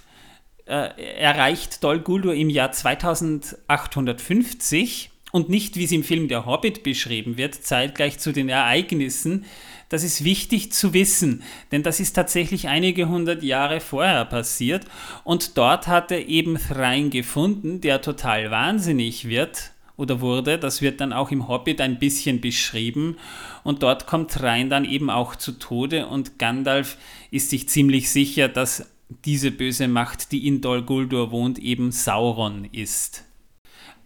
äh, 0.66 0.90
erreicht 1.18 1.82
Dol 1.82 2.00
Guldur 2.00 2.34
im 2.34 2.50
Jahr 2.50 2.72
2850 2.72 5.10
und 5.32 5.48
nicht, 5.48 5.76
wie 5.76 5.84
es 5.84 5.92
im 5.92 6.02
Film 6.02 6.28
Der 6.28 6.44
Hobbit 6.46 6.82
beschrieben 6.82 7.36
wird, 7.36 7.54
zeitgleich 7.54 8.18
zu 8.18 8.32
den 8.32 8.48
Ereignissen, 8.48 9.44
das 9.88 10.02
ist 10.02 10.24
wichtig 10.24 10.72
zu 10.72 10.94
wissen, 10.94 11.44
denn 11.70 11.84
das 11.84 12.00
ist 12.00 12.14
tatsächlich 12.14 12.66
einige 12.66 13.08
hundert 13.08 13.44
Jahre 13.44 13.78
vorher 13.80 14.24
passiert 14.24 14.84
und 15.22 15.56
dort 15.56 15.86
hat 15.86 16.10
er 16.10 16.26
eben 16.26 16.58
Thrain 16.58 17.10
gefunden, 17.10 17.80
der 17.80 18.02
total 18.02 18.50
wahnsinnig 18.50 19.28
wird 19.28 19.70
oder 19.96 20.20
wurde. 20.20 20.58
Das 20.58 20.82
wird 20.82 21.00
dann 21.00 21.12
auch 21.12 21.30
im 21.30 21.46
Hobbit 21.46 21.80
ein 21.80 22.00
bisschen 22.00 22.40
beschrieben 22.40 23.16
und 23.62 23.84
dort 23.84 24.08
kommt 24.08 24.32
Thrain 24.32 24.70
dann 24.70 24.84
eben 24.84 25.10
auch 25.10 25.36
zu 25.36 25.52
Tode 25.52 26.08
und 26.08 26.40
Gandalf 26.40 26.98
ist 27.30 27.50
sich 27.50 27.68
ziemlich 27.68 28.10
sicher, 28.10 28.48
dass 28.48 28.90
diese 29.08 29.50
böse 29.50 29.88
Macht, 29.88 30.32
die 30.32 30.46
in 30.46 30.60
Dol 30.60 30.82
Guldur 30.82 31.30
wohnt, 31.30 31.58
eben 31.58 31.92
Sauron 31.92 32.64
ist. 32.72 33.24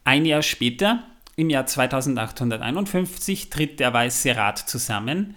Ein 0.05 0.25
Jahr 0.25 0.43
später, 0.43 1.05
im 1.37 1.51
Jahr 1.51 1.67
2851, 1.67 3.51
tritt 3.51 3.81
der 3.81 3.93
Weiße 3.93 4.37
Rat 4.37 4.59
zusammen 4.59 5.35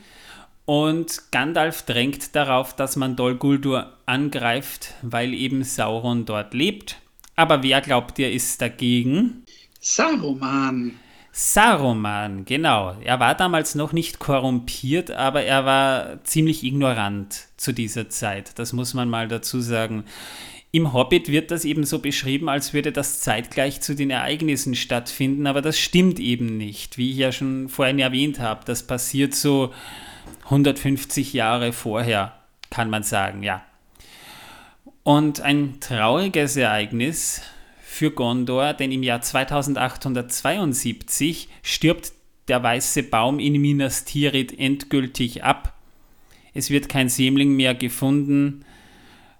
und 0.66 1.32
Gandalf 1.32 1.84
drängt 1.84 2.36
darauf, 2.36 2.76
dass 2.76 2.96
man 2.96 3.16
Dol 3.16 3.36
Guldur 3.36 3.98
angreift, 4.06 4.94
weil 5.02 5.34
eben 5.34 5.64
Sauron 5.64 6.26
dort 6.26 6.54
lebt. 6.54 7.00
Aber 7.36 7.64
wer 7.64 7.82
glaubt 7.82 8.20
ihr 8.20 8.32
ist 8.32 8.62
dagegen? 8.62 9.44
Saruman. 9.80 11.00
Saruman, 11.36 12.46
genau. 12.46 12.96
Er 13.04 13.20
war 13.20 13.34
damals 13.34 13.74
noch 13.74 13.92
nicht 13.92 14.20
korrumpiert, 14.20 15.10
aber 15.10 15.42
er 15.42 15.66
war 15.66 16.24
ziemlich 16.24 16.64
ignorant 16.64 17.48
zu 17.58 17.72
dieser 17.72 18.08
Zeit. 18.08 18.60
Das 18.60 18.72
muss 18.72 18.94
man 18.94 19.10
mal 19.10 19.28
dazu 19.28 19.60
sagen. 19.60 20.04
Im 20.72 20.94
Hobbit 20.94 21.30
wird 21.30 21.50
das 21.50 21.66
eben 21.66 21.86
so 21.86 21.98
beschrieben, 21.98 22.50
als 22.50 22.74
würde 22.74 22.92
das 22.92 23.22
zeitgleich 23.22 23.82
zu 23.82 23.96
den 23.96 24.12
Ereignissen 24.12 24.76
stattfinden, 24.76 25.48
aber 25.48 25.64
das 25.64 25.80
stimmt 25.80 26.20
eben 26.20 26.58
nicht. 26.58 27.00
Wie 27.00 27.10
ich 27.10 27.18
ja 27.18 27.32
schon 27.32 27.68
vorhin 27.68 27.98
erwähnt 27.98 28.40
habe, 28.40 28.62
das 28.66 28.86
passiert 28.86 29.34
so 29.34 29.74
150 30.46 31.34
Jahre 31.34 31.74
vorher, 31.74 32.34
kann 32.70 32.92
man 32.92 33.02
sagen, 33.02 33.42
ja. 33.42 33.64
Und 35.02 35.42
ein 35.42 35.80
trauriges 35.80 36.58
Ereignis 36.58 37.42
für 37.94 38.12
Gondor, 38.12 38.74
denn 38.74 38.92
im 38.92 39.04
Jahr 39.04 39.22
2872 39.22 41.48
stirbt 41.62 42.12
der 42.48 42.64
weiße 42.64 43.04
Baum 43.04 43.38
in 43.40 43.62
Minas 43.62 44.04
Tirith 44.04 44.54
endgültig 44.58 45.44
ab. 45.44 45.80
Es 46.54 46.70
wird 46.70 46.90
kein 46.90 47.08
Sämling 47.08 47.56
mehr 47.56 47.76
gefunden 47.76 48.66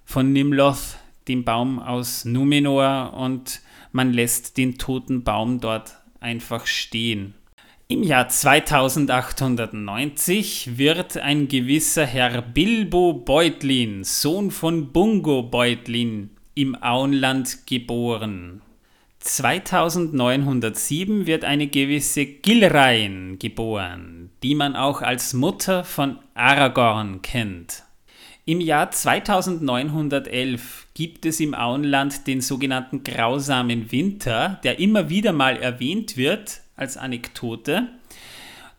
von 0.04 0.32
Nimloth, 0.32 0.96
dem 1.28 1.44
Baum 1.44 1.78
aus 1.78 2.24
Numenor, 2.24 3.12
und 3.14 3.60
man 3.92 4.10
lässt 4.12 4.56
den 4.56 4.78
toten 4.78 5.22
Baum 5.24 5.60
dort 5.60 5.98
einfach 6.20 6.66
stehen. 6.66 7.34
Im 7.86 8.02
Jahr 8.02 8.28
2890 8.28 10.78
wird 10.78 11.18
ein 11.18 11.48
gewisser 11.48 12.06
Herr 12.06 12.40
Bilbo 12.40 13.12
Beutlin, 13.12 14.04
Sohn 14.04 14.50
von 14.50 14.90
Bungo 14.92 15.42
Beutlin, 15.42 16.30
im 16.54 16.80
Auenland 16.80 17.66
geboren. 17.66 18.62
2907 19.20 21.26
wird 21.26 21.44
eine 21.44 21.66
gewisse 21.66 22.26
Gilrain 22.26 23.38
geboren, 23.38 24.30
die 24.42 24.54
man 24.54 24.76
auch 24.76 25.00
als 25.00 25.32
Mutter 25.32 25.82
von 25.82 26.18
Aragorn 26.34 27.22
kennt. 27.22 27.84
Im 28.44 28.60
Jahr 28.60 28.90
2911 28.90 30.88
gibt 30.92 31.24
es 31.24 31.40
im 31.40 31.54
Auenland 31.54 32.26
den 32.26 32.42
sogenannten 32.42 33.02
grausamen 33.02 33.90
Winter, 33.90 34.60
der 34.62 34.78
immer 34.78 35.08
wieder 35.08 35.32
mal 35.32 35.56
erwähnt 35.56 36.18
wird, 36.18 36.60
als 36.76 36.98
Anekdote. 36.98 37.88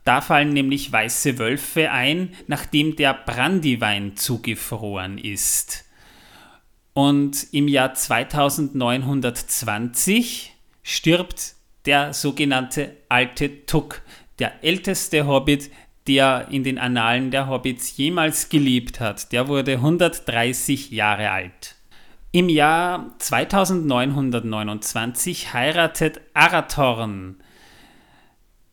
Da 0.04 0.22
fallen 0.22 0.54
nämlich 0.54 0.92
weiße 0.92 1.40
Wölfe 1.40 1.90
ein, 1.90 2.36
nachdem 2.46 2.96
der 2.96 3.16
Brandywein 3.16 4.16
zugefroren 4.16 5.18
ist. 5.18 5.85
Und 6.96 7.54
im 7.54 7.68
Jahr 7.68 7.94
2920 7.94 10.56
stirbt 10.82 11.54
der 11.86 12.14
sogenannte 12.14 12.96
alte 13.10 13.66
Tuck, 13.66 14.02
der 14.40 14.64
älteste 14.64 15.28
Hobbit, 15.28 15.70
der 16.08 16.48
in 16.50 16.64
den 16.64 16.80
Annalen 16.80 17.32
der 17.32 17.50
Hobbits 17.50 17.98
jemals 17.98 18.48
gelebt 18.50 19.02
hat. 19.02 19.34
Der 19.34 19.50
wurde 19.50 19.74
130 19.74 20.92
Jahre 20.92 21.32
alt. 21.32 21.76
Im 22.32 22.48
Jahr 22.50 23.14
2929 23.20 25.54
heiratet 25.54 26.22
Arathorn 26.34 27.36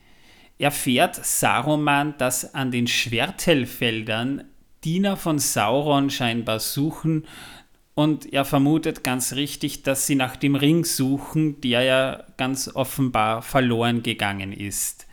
erfährt 0.57 1.22
Saruman, 1.22 2.14
dass 2.16 2.55
an 2.55 2.70
den 2.70 2.87
Schwertelfeldern 2.87 4.44
Diener 4.83 5.18
von 5.18 5.38
Sauron 5.38 6.09
scheinbar 6.09 6.61
suchen, 6.61 7.26
und 7.94 8.33
er 8.33 8.46
vermutet 8.46 9.05
ganz 9.05 9.35
richtig, 9.35 9.83
dass 9.83 10.07
sie 10.07 10.14
nach 10.14 10.37
dem 10.37 10.55
Ring 10.55 10.87
suchen, 10.87 11.61
der 11.61 11.83
ja 11.83 12.24
ganz 12.38 12.74
offenbar 12.74 13.42
verloren 13.42 14.02
gegangen 14.02 14.55
ist. 14.55 15.07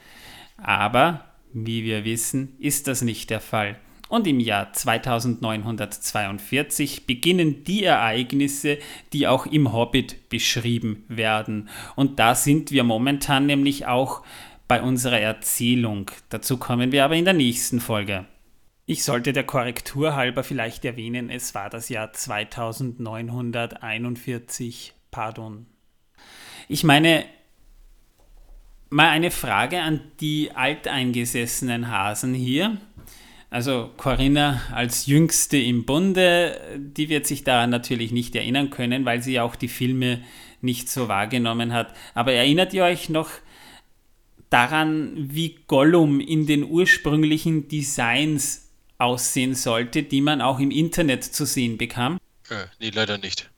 Aber, 0.55 1.25
wie 1.51 1.83
wir 1.83 2.05
wissen, 2.05 2.55
ist 2.57 2.87
das 2.87 3.01
nicht 3.01 3.31
der 3.31 3.41
Fall. 3.41 3.75
Und 4.09 4.27
im 4.27 4.41
Jahr 4.41 4.73
2942 4.73 7.05
beginnen 7.05 7.63
die 7.63 7.85
Ereignisse, 7.85 8.79
die 9.13 9.27
auch 9.27 9.45
im 9.45 9.71
Hobbit 9.71 10.27
beschrieben 10.29 11.05
werden. 11.07 11.69
Und 11.95 12.17
da 12.19 12.35
sind 12.35 12.71
wir 12.71 12.83
momentan 12.83 13.45
nämlich 13.45 13.85
auch 13.85 14.23
bei 14.67 14.81
unserer 14.81 15.19
Erzählung. 15.19 16.09
Dazu 16.29 16.57
kommen 16.57 16.91
wir 16.91 17.05
aber 17.05 17.15
in 17.15 17.25
der 17.25 17.35
nächsten 17.35 17.79
Folge. 17.79 18.25
Ich 18.85 19.03
sollte 19.03 19.33
der 19.33 19.43
Korrektur 19.43 20.15
halber 20.15 20.43
vielleicht 20.43 20.83
erwähnen, 20.83 21.29
es 21.29 21.53
war 21.53 21.69
das 21.69 21.89
Jahr 21.89 22.11
2941. 22.11 24.95
Pardon. 25.11 25.67
Ich 26.67 26.83
meine, 26.83 27.25
mal 28.89 29.09
eine 29.09 29.29
Frage 29.29 29.79
an 29.81 30.01
die 30.19 30.49
alteingesessenen 30.55 31.91
Hasen 31.91 32.33
hier. 32.33 32.77
Also 33.49 33.89
Corinna 33.97 34.61
als 34.73 35.07
jüngste 35.07 35.57
im 35.57 35.85
Bunde, 35.85 36.61
die 36.77 37.09
wird 37.09 37.25
sich 37.25 37.43
daran 37.43 37.71
natürlich 37.71 38.11
nicht 38.11 38.35
erinnern 38.35 38.69
können, 38.69 39.05
weil 39.05 39.23
sie 39.23 39.39
auch 39.39 39.55
die 39.55 39.67
Filme 39.67 40.21
nicht 40.61 40.89
so 40.89 41.07
wahrgenommen 41.07 41.73
hat. 41.73 41.95
Aber 42.13 42.33
erinnert 42.33 42.73
ihr 42.73 42.83
euch 42.83 43.09
noch 43.09 43.29
daran, 44.51 45.13
wie 45.15 45.57
Gollum 45.67 46.19
in 46.19 46.45
den 46.45 46.63
ursprünglichen 46.63 47.67
Designs 47.67 48.69
aussehen 48.99 49.55
sollte, 49.55 50.03
die 50.03 50.21
man 50.21 50.41
auch 50.41 50.59
im 50.59 50.69
Internet 50.69 51.23
zu 51.23 51.45
sehen 51.45 51.77
bekam? 51.77 52.19
Äh, 52.49 52.65
nee, 52.79 52.91
leider 52.93 53.17
nicht. 53.17 53.49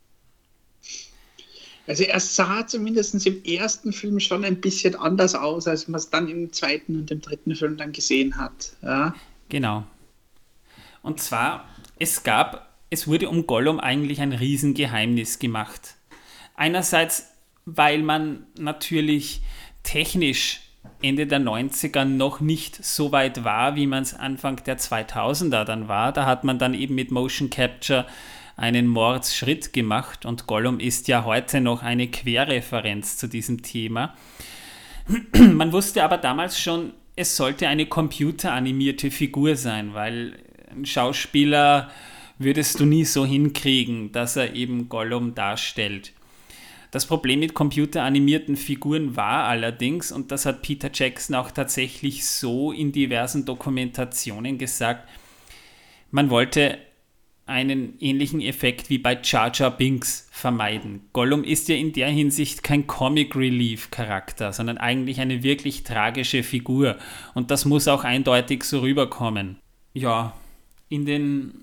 Also 1.88 2.04
er 2.04 2.20
sah 2.20 2.66
zumindest 2.66 3.26
im 3.26 3.44
ersten 3.44 3.92
Film 3.92 4.20
schon 4.20 4.46
ein 4.46 4.62
bisschen 4.62 4.96
anders 4.96 5.36
aus, 5.36 5.68
als 5.68 5.88
man 5.88 6.00
es 6.00 6.10
dann 6.10 6.30
im 6.30 6.54
zweiten 6.54 6.96
und 6.96 7.12
im 7.12 7.20
dritten 7.20 7.56
Film 7.56 7.76
dann 7.76 7.92
gesehen 7.92 8.38
hat. 8.38 8.74
Ja. 8.82 9.14
Genau. 9.52 9.84
Und 11.04 11.20
zwar, 11.20 11.66
es 12.00 12.24
gab, 12.24 12.70
es 12.90 13.06
wurde 13.06 13.28
um 13.30 13.46
Gollum 13.48 13.82
eigentlich 13.82 14.22
ein 14.22 14.32
Riesengeheimnis 14.32 15.40
gemacht. 15.40 15.96
Einerseits, 16.56 17.34
weil 17.66 18.02
man 18.02 18.48
natürlich 18.58 19.42
technisch 19.84 20.62
Ende 21.02 21.28
der 21.28 21.42
90er 21.42 22.06
noch 22.06 22.40
nicht 22.40 22.82
so 22.84 23.12
weit 23.12 23.44
war, 23.44 23.76
wie 23.76 23.88
man 23.88 24.04
es 24.04 24.14
Anfang 24.14 24.64
der 24.64 24.80
2000er 24.80 25.66
dann 25.66 25.90
war. 25.90 26.14
Da 26.14 26.26
hat 26.26 26.46
man 26.46 26.58
dann 26.58 26.74
eben 26.74 26.96
mit 26.96 27.12
Motion 27.12 27.50
Capture 27.50 28.06
einen 28.56 28.88
Mordsschritt 28.88 29.74
gemacht 29.74 30.26
und 30.26 30.48
Gollum 30.48 30.80
ist 30.80 31.10
ja 31.10 31.26
heute 31.26 31.60
noch 31.60 31.84
eine 31.84 32.08
Querreferenz 32.08 33.18
zu 33.18 33.28
diesem 33.28 33.64
Thema. 33.64 34.16
Man 35.34 35.74
wusste 35.74 36.04
aber 36.04 36.18
damals 36.18 36.60
schon, 36.60 36.94
es 37.22 37.36
sollte 37.38 37.68
eine 37.68 37.86
computeranimierte 37.86 39.12
Figur 39.12 39.56
sein, 39.56 39.94
weil 39.94 40.40
ein 40.72 40.86
Schauspieler 40.86 41.92
würdest 42.40 42.80
du 42.80 42.86
nie 42.86 43.06
so 43.06 43.26
hinkriegen, 43.26 44.12
dass 44.12 44.36
er 44.36 44.56
eben 44.56 44.90
Gollum 44.90 45.36
darstellt. 45.36 46.14
Das 46.90 47.06
Problem 47.06 47.40
mit 47.40 47.54
computeranimierten 47.54 48.58
Figuren 48.58 49.16
war 49.16 49.46
allerdings, 49.46 50.12
und 50.12 50.32
das 50.32 50.46
hat 50.46 50.62
Peter 50.62 50.90
Jackson 50.92 51.36
auch 51.36 51.52
tatsächlich 51.52 52.26
so 52.26 52.72
in 52.72 52.92
diversen 52.92 53.46
Dokumentationen 53.46 54.58
gesagt, 54.58 55.08
man 56.10 56.30
wollte 56.30 56.80
einen 57.52 57.94
ähnlichen 58.00 58.42
Effekt 58.42 58.90
wie 58.90 58.98
bei 58.98 59.20
Jar 59.24 59.52
Jar 59.54 59.70
Binks 59.70 60.28
vermeiden. 60.32 61.02
Gollum 61.14 61.44
ist 61.44 61.70
ja 61.70 61.76
in 61.76 61.94
der 61.94 62.10
Hinsicht 62.10 62.64
kein 62.64 62.88
Comic 62.88 63.36
Relief 63.36 63.92
Charakter, 63.92 64.54
sondern 64.54 64.78
eigentlich 64.78 65.20
eine 65.22 65.44
wirklich 65.44 65.84
tragische 65.84 66.42
Figur 66.42 66.98
und 67.36 67.52
das 67.52 67.66
muss 67.66 67.88
auch 67.88 68.04
eindeutig 68.04 68.64
so 68.64 68.80
rüberkommen. 68.80 69.58
Ja, 69.94 70.34
in 70.90 71.06
den 71.06 71.54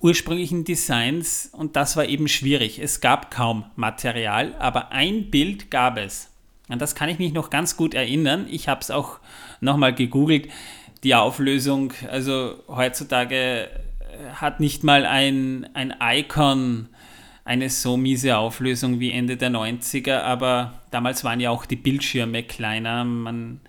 ursprünglichen 0.00 0.64
Designs 0.64 1.50
und 1.52 1.76
das 1.76 1.96
war 1.96 2.06
eben 2.06 2.26
schwierig. 2.26 2.78
Es 2.78 3.00
gab 3.00 3.30
kaum 3.30 3.64
Material, 3.76 4.54
aber 4.58 4.92
ein 4.92 5.30
Bild 5.30 5.70
gab 5.70 5.98
es. 5.98 6.30
An 6.68 6.78
das 6.78 6.94
kann 6.94 7.08
ich 7.08 7.18
mich 7.18 7.32
noch 7.32 7.50
ganz 7.50 7.76
gut 7.76 7.94
erinnern. 7.94 8.46
Ich 8.48 8.68
habe 8.68 8.80
es 8.80 8.90
auch 8.90 9.18
nochmal 9.60 9.94
gegoogelt. 9.94 10.48
Die 11.02 11.14
Auflösung, 11.14 11.92
also 12.10 12.62
heutzutage 12.68 13.68
hat 14.34 14.60
nicht 14.60 14.84
mal 14.84 15.06
ein, 15.06 15.68
ein 15.74 15.94
Icon 16.00 16.88
eine 17.44 17.68
so 17.68 17.96
miese 17.96 18.38
Auflösung 18.38 19.00
wie 19.00 19.10
Ende 19.10 19.36
der 19.36 19.50
90er, 19.50 20.20
aber 20.20 20.80
damals 20.90 21.24
waren 21.24 21.40
ja 21.40 21.50
auch 21.50 21.66
die 21.66 21.76
Bildschirme 21.76 22.42
kleiner. 22.42 23.04
Man 23.04 23.60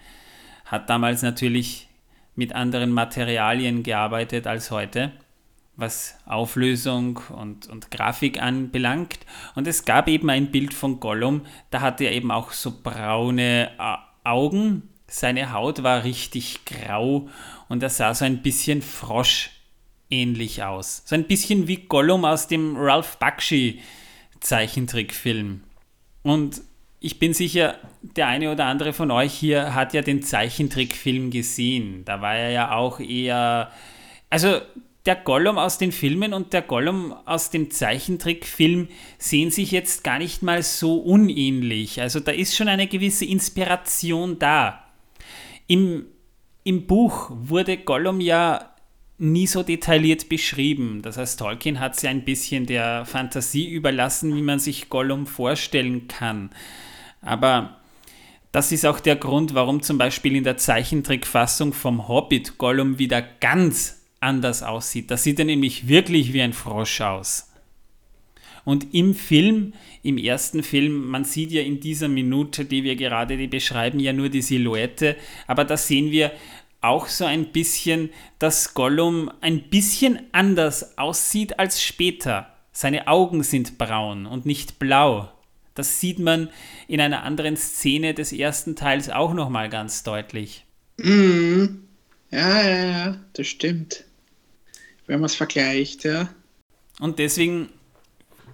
hat 0.66 0.90
damals 0.90 1.22
natürlich 1.24 1.88
mit 2.36 2.54
anderen 2.54 2.92
Materialien 2.92 3.84
gearbeitet 3.84 4.46
als 4.46 4.72
heute, 4.72 5.12
was 5.76 6.18
Auflösung 6.26 7.22
und, 7.36 7.68
und 7.70 7.92
Grafik 7.92 8.42
anbelangt. 8.42 9.20
Und 9.56 9.68
es 9.68 9.86
gab 9.86 10.08
eben 10.08 10.30
ein 10.30 10.52
Bild 10.52 10.74
von 10.74 11.00
Gollum, 11.00 11.42
da 11.72 11.82
hatte 11.82 12.04
er 12.04 12.12
eben 12.12 12.32
auch 12.32 12.52
so 12.52 12.74
braune 12.84 13.72
Augen. 14.24 14.90
Seine 15.08 15.54
Haut 15.54 15.82
war 15.84 16.04
richtig 16.04 16.66
grau 16.66 17.30
und 17.68 17.84
er 17.84 17.90
sah 17.90 18.14
so 18.14 18.26
ein 18.26 18.42
bisschen 18.42 18.82
Frosch 18.82 19.50
ähnlich 20.12 20.64
aus. 20.64 21.02
So 21.06 21.16
ein 21.16 21.26
bisschen 21.26 21.68
wie 21.68 21.78
Gollum 21.78 22.26
aus 22.26 22.48
dem 22.48 22.76
Ralph 22.78 23.18
Bakshi 23.18 23.80
Zeichentrickfilm. 24.42 25.62
Und 26.24 26.62
ich 27.00 27.18
bin 27.18 27.34
sicher, 27.34 27.80
der 28.02 28.28
eine 28.28 28.52
oder 28.52 28.66
andere 28.66 28.94
von 28.94 29.10
euch 29.10 29.34
hier 29.34 29.74
hat 29.74 29.94
ja 29.94 30.02
den 30.02 30.22
Zeichentrickfilm 30.22 31.32
gesehen. 31.32 32.06
Da 32.06 32.22
war 32.22 32.36
er 32.36 32.52
ja 32.52 32.76
auch 32.76 33.00
eher. 33.00 33.72
Also 34.30 34.62
der 35.08 35.16
Gollum 35.16 35.58
aus 35.58 35.80
den 35.80 35.92
Filmen 35.92 36.34
und 36.34 36.54
der 36.54 36.62
Gollum 36.62 37.14
aus 37.26 37.50
dem 37.50 37.72
Zeichentrickfilm 37.72 38.88
sehen 39.18 39.50
sich 39.50 39.72
jetzt 39.72 40.04
gar 40.04 40.20
nicht 40.20 40.44
mal 40.44 40.62
so 40.62 41.00
unähnlich. 41.00 42.00
Also 42.02 42.20
da 42.20 42.32
ist 42.32 42.56
schon 42.56 42.68
eine 42.68 42.86
gewisse 42.86 43.26
Inspiration 43.26 44.38
da. 44.38 44.86
Im, 45.66 46.06
im 46.64 46.86
Buch 46.86 47.32
wurde 47.32 47.78
Gollum 47.78 48.22
ja 48.22 48.71
nie 49.22 49.46
so 49.46 49.62
detailliert 49.62 50.30
beschrieben. 50.30 51.02
Das 51.04 51.18
heißt, 51.18 51.40
Tolkien 51.40 51.80
hat 51.80 52.00
sie 52.00 52.08
ein 52.08 52.26
bisschen 52.26 52.66
der 52.66 53.06
Fantasie 53.06 53.70
überlassen, 53.70 54.36
wie 54.36 54.42
man 54.42 54.60
sich 54.60 54.90
Gollum 54.90 55.28
vorstellen 55.28 56.08
kann. 56.08 56.50
Aber 57.22 57.78
das 58.52 58.72
ist 58.72 58.86
auch 58.86 59.00
der 59.00 59.16
Grund, 59.16 59.54
warum 59.54 59.84
zum 59.84 59.98
Beispiel 59.98 60.36
in 60.36 60.44
der 60.44 60.58
Zeichentrickfassung 60.58 61.72
vom 61.72 62.08
Hobbit 62.08 62.58
Gollum 62.58 62.98
wieder 62.98 63.22
ganz 63.22 64.02
anders 64.20 64.64
aussieht. 64.64 65.12
Das 65.12 65.24
sieht 65.24 65.40
er 65.40 65.46
nämlich 65.46 65.88
wirklich 65.88 66.34
wie 66.34 66.42
ein 66.42 66.54
Frosch 66.54 67.02
aus. 67.02 67.48
Und 68.64 68.94
im 68.94 69.16
Film, 69.16 69.74
im 70.04 70.18
ersten 70.18 70.64
Film, 70.64 71.08
man 71.08 71.26
sieht 71.26 71.52
ja 71.52 71.62
in 71.62 71.80
dieser 71.80 72.08
Minute, 72.08 72.66
die 72.66 72.84
wir 72.84 72.96
gerade 72.96 73.38
die 73.38 73.48
beschreiben, 73.48 74.00
ja 74.00 74.14
nur 74.14 74.30
die 74.30 74.42
Silhouette, 74.42 75.16
aber 75.48 75.66
da 75.66 75.78
sehen 75.78 76.12
wir 76.12 76.32
auch 76.82 77.08
so 77.08 77.26
ein 77.26 77.52
bisschen, 77.52 78.10
dass 78.40 78.74
Gollum 78.74 79.32
ein 79.42 79.70
bisschen 79.70 80.20
anders 80.32 80.98
aussieht 80.98 81.60
als 81.60 81.82
später. 81.82 82.54
Seine 82.72 83.08
Augen 83.08 83.44
sind 83.44 83.78
braun 83.78 84.26
und 84.26 84.46
nicht 84.46 84.80
blau. 84.80 85.32
Das 85.76 86.00
sieht 86.00 86.20
man 86.20 86.50
in 86.88 87.00
einer 87.00 87.24
anderen 87.24 87.56
Szene 87.56 88.14
des 88.14 88.34
ersten 88.34 88.76
Teils 88.76 89.10
auch 89.10 89.34
nochmal 89.34 89.70
ganz 89.70 90.04
deutlich. 90.04 90.66
Mm. 90.98 91.66
Ja, 92.32 92.62
ja, 92.62 92.86
ja, 92.86 93.18
das 93.34 93.48
stimmt. 93.48 94.06
Wenn 95.06 95.20
man 95.20 95.26
es 95.26 95.36
vergleicht, 95.36 96.04
ja. 96.04 96.30
Und 97.00 97.20
deswegen 97.20 97.70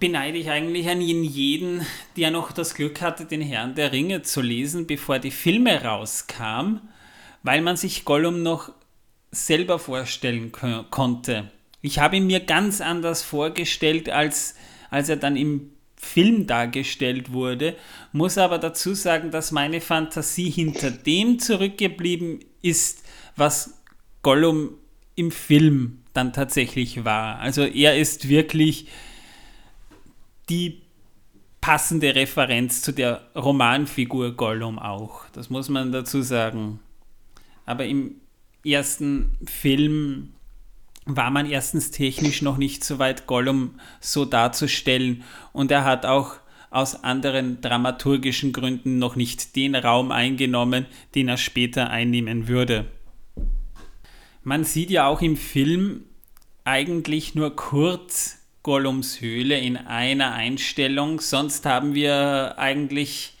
beneide 0.00 0.38
ich 0.38 0.50
eigentlich 0.50 0.88
an 0.88 1.00
jeden, 1.00 1.86
der 2.16 2.30
noch 2.30 2.52
das 2.52 2.74
Glück 2.74 3.00
hatte, 3.00 3.24
den 3.24 3.40
Herrn 3.40 3.74
der 3.74 3.92
Ringe 3.92 4.22
zu 4.22 4.40
lesen, 4.40 4.86
bevor 4.86 5.18
die 5.18 5.30
Filme 5.30 5.82
rauskamen 5.82 6.80
weil 7.42 7.60
man 7.60 7.76
sich 7.76 8.04
Gollum 8.04 8.42
noch 8.42 8.72
selber 9.30 9.78
vorstellen 9.78 10.52
konnte. 10.90 11.50
Ich 11.80 11.98
habe 11.98 12.16
ihn 12.16 12.26
mir 12.26 12.40
ganz 12.40 12.80
anders 12.80 13.22
vorgestellt, 13.22 14.08
als, 14.08 14.54
als 14.90 15.08
er 15.08 15.16
dann 15.16 15.36
im 15.36 15.70
Film 15.96 16.46
dargestellt 16.46 17.32
wurde, 17.32 17.76
muss 18.12 18.38
aber 18.38 18.58
dazu 18.58 18.94
sagen, 18.94 19.30
dass 19.30 19.52
meine 19.52 19.80
Fantasie 19.80 20.50
hinter 20.50 20.90
dem 20.90 21.38
zurückgeblieben 21.38 22.40
ist, 22.62 23.02
was 23.36 23.82
Gollum 24.22 24.70
im 25.16 25.30
Film 25.30 25.98
dann 26.12 26.32
tatsächlich 26.32 27.04
war. 27.04 27.40
Also 27.40 27.64
er 27.64 27.98
ist 27.98 28.28
wirklich 28.28 28.88
die 30.48 30.82
passende 31.60 32.14
Referenz 32.14 32.82
zu 32.82 32.92
der 32.92 33.22
Romanfigur 33.34 34.32
Gollum 34.32 34.78
auch. 34.78 35.24
Das 35.32 35.50
muss 35.50 35.68
man 35.68 35.92
dazu 35.92 36.22
sagen. 36.22 36.80
Aber 37.68 37.84
im 37.84 38.14
ersten 38.64 39.36
Film 39.44 40.32
war 41.04 41.30
man 41.30 41.44
erstens 41.44 41.90
technisch 41.90 42.40
noch 42.40 42.56
nicht 42.56 42.82
so 42.82 42.98
weit, 42.98 43.26
Gollum 43.26 43.78
so 44.00 44.24
darzustellen. 44.24 45.22
Und 45.52 45.70
er 45.70 45.84
hat 45.84 46.06
auch 46.06 46.36
aus 46.70 47.04
anderen 47.04 47.60
dramaturgischen 47.60 48.54
Gründen 48.54 48.98
noch 48.98 49.16
nicht 49.16 49.54
den 49.54 49.74
Raum 49.74 50.12
eingenommen, 50.12 50.86
den 51.14 51.28
er 51.28 51.36
später 51.36 51.90
einnehmen 51.90 52.48
würde. 52.48 52.86
Man 54.42 54.64
sieht 54.64 54.88
ja 54.88 55.06
auch 55.06 55.20
im 55.20 55.36
Film 55.36 56.04
eigentlich 56.64 57.34
nur 57.34 57.54
kurz 57.54 58.38
Gollums 58.62 59.20
Höhle 59.20 59.58
in 59.58 59.76
einer 59.76 60.32
Einstellung, 60.32 61.20
sonst 61.20 61.66
haben 61.66 61.94
wir 61.94 62.54
eigentlich 62.56 63.34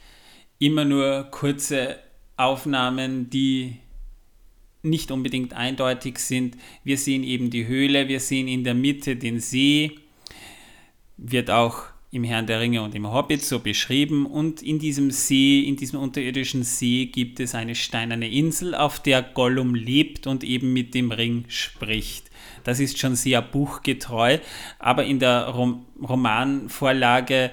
immer 0.58 0.84
nur 0.84 1.24
kurze 1.30 1.98
Aufnahmen, 2.36 3.30
die 3.30 3.78
nicht 4.82 5.10
unbedingt 5.10 5.52
eindeutig 5.54 6.18
sind. 6.18 6.56
Wir 6.84 6.98
sehen 6.98 7.24
eben 7.24 7.50
die 7.50 7.66
Höhle, 7.66 8.08
wir 8.08 8.20
sehen 8.20 8.48
in 8.48 8.64
der 8.64 8.74
Mitte 8.74 9.16
den 9.16 9.40
See, 9.40 9.98
wird 11.16 11.50
auch 11.50 11.84
im 12.10 12.24
Herrn 12.24 12.46
der 12.46 12.60
Ringe 12.60 12.82
und 12.82 12.94
im 12.94 13.10
Hobbit 13.12 13.42
so 13.42 13.58
beschrieben. 13.58 14.24
Und 14.24 14.62
in 14.62 14.78
diesem 14.78 15.10
See, 15.10 15.60
in 15.60 15.76
diesem 15.76 16.00
unterirdischen 16.00 16.62
See 16.62 17.06
gibt 17.06 17.38
es 17.40 17.54
eine 17.54 17.74
steinerne 17.74 18.30
Insel, 18.30 18.74
auf 18.74 19.00
der 19.00 19.22
Gollum 19.22 19.74
lebt 19.74 20.26
und 20.26 20.42
eben 20.42 20.72
mit 20.72 20.94
dem 20.94 21.10
Ring 21.10 21.44
spricht. 21.48 22.30
Das 22.64 22.80
ist 22.80 22.98
schon 22.98 23.14
sehr 23.14 23.42
buchgetreu, 23.42 24.38
aber 24.78 25.04
in 25.04 25.18
der 25.18 25.48
Rom 25.48 25.86
Romanvorlage 26.00 27.50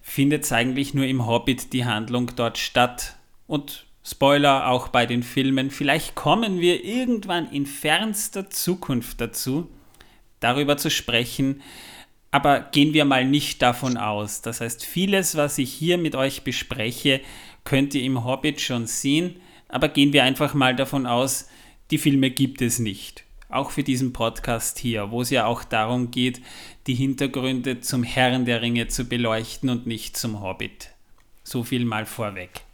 findet 0.00 0.44
es 0.44 0.52
eigentlich 0.52 0.94
nur 0.94 1.04
im 1.04 1.26
Hobbit 1.26 1.72
die 1.72 1.84
Handlung 1.84 2.30
dort 2.34 2.58
statt. 2.58 3.16
Und 3.46 3.86
Spoiler 4.10 4.70
auch 4.70 4.88
bei 4.88 5.04
den 5.04 5.22
Filmen, 5.22 5.70
vielleicht 5.70 6.14
kommen 6.14 6.60
wir 6.60 6.82
irgendwann 6.82 7.50
in 7.50 7.66
fernster 7.66 8.48
Zukunft 8.48 9.20
dazu, 9.20 9.68
darüber 10.40 10.78
zu 10.78 10.90
sprechen, 10.90 11.60
aber 12.30 12.60
gehen 12.60 12.94
wir 12.94 13.04
mal 13.04 13.26
nicht 13.26 13.60
davon 13.60 13.98
aus. 13.98 14.40
Das 14.40 14.62
heißt, 14.62 14.82
vieles, 14.82 15.36
was 15.36 15.58
ich 15.58 15.70
hier 15.70 15.98
mit 15.98 16.14
euch 16.14 16.42
bespreche, 16.42 17.20
könnt 17.64 17.94
ihr 17.94 18.02
im 18.02 18.24
Hobbit 18.24 18.62
schon 18.62 18.86
sehen, 18.86 19.36
aber 19.68 19.88
gehen 19.88 20.14
wir 20.14 20.24
einfach 20.24 20.54
mal 20.54 20.74
davon 20.74 21.04
aus, 21.04 21.50
die 21.90 21.98
Filme 21.98 22.30
gibt 22.30 22.62
es 22.62 22.78
nicht. 22.78 23.24
Auch 23.50 23.70
für 23.70 23.82
diesen 23.82 24.14
Podcast 24.14 24.78
hier, 24.78 25.10
wo 25.10 25.20
es 25.20 25.28
ja 25.28 25.44
auch 25.44 25.64
darum 25.64 26.10
geht, 26.10 26.40
die 26.86 26.94
Hintergründe 26.94 27.80
zum 27.80 28.04
Herrn 28.04 28.46
der 28.46 28.62
Ringe 28.62 28.88
zu 28.88 29.04
beleuchten 29.04 29.68
und 29.68 29.86
nicht 29.86 30.16
zum 30.16 30.40
Hobbit. 30.40 30.92
So 31.44 31.62
viel 31.62 31.84
mal 31.84 32.06
vorweg. 32.06 32.67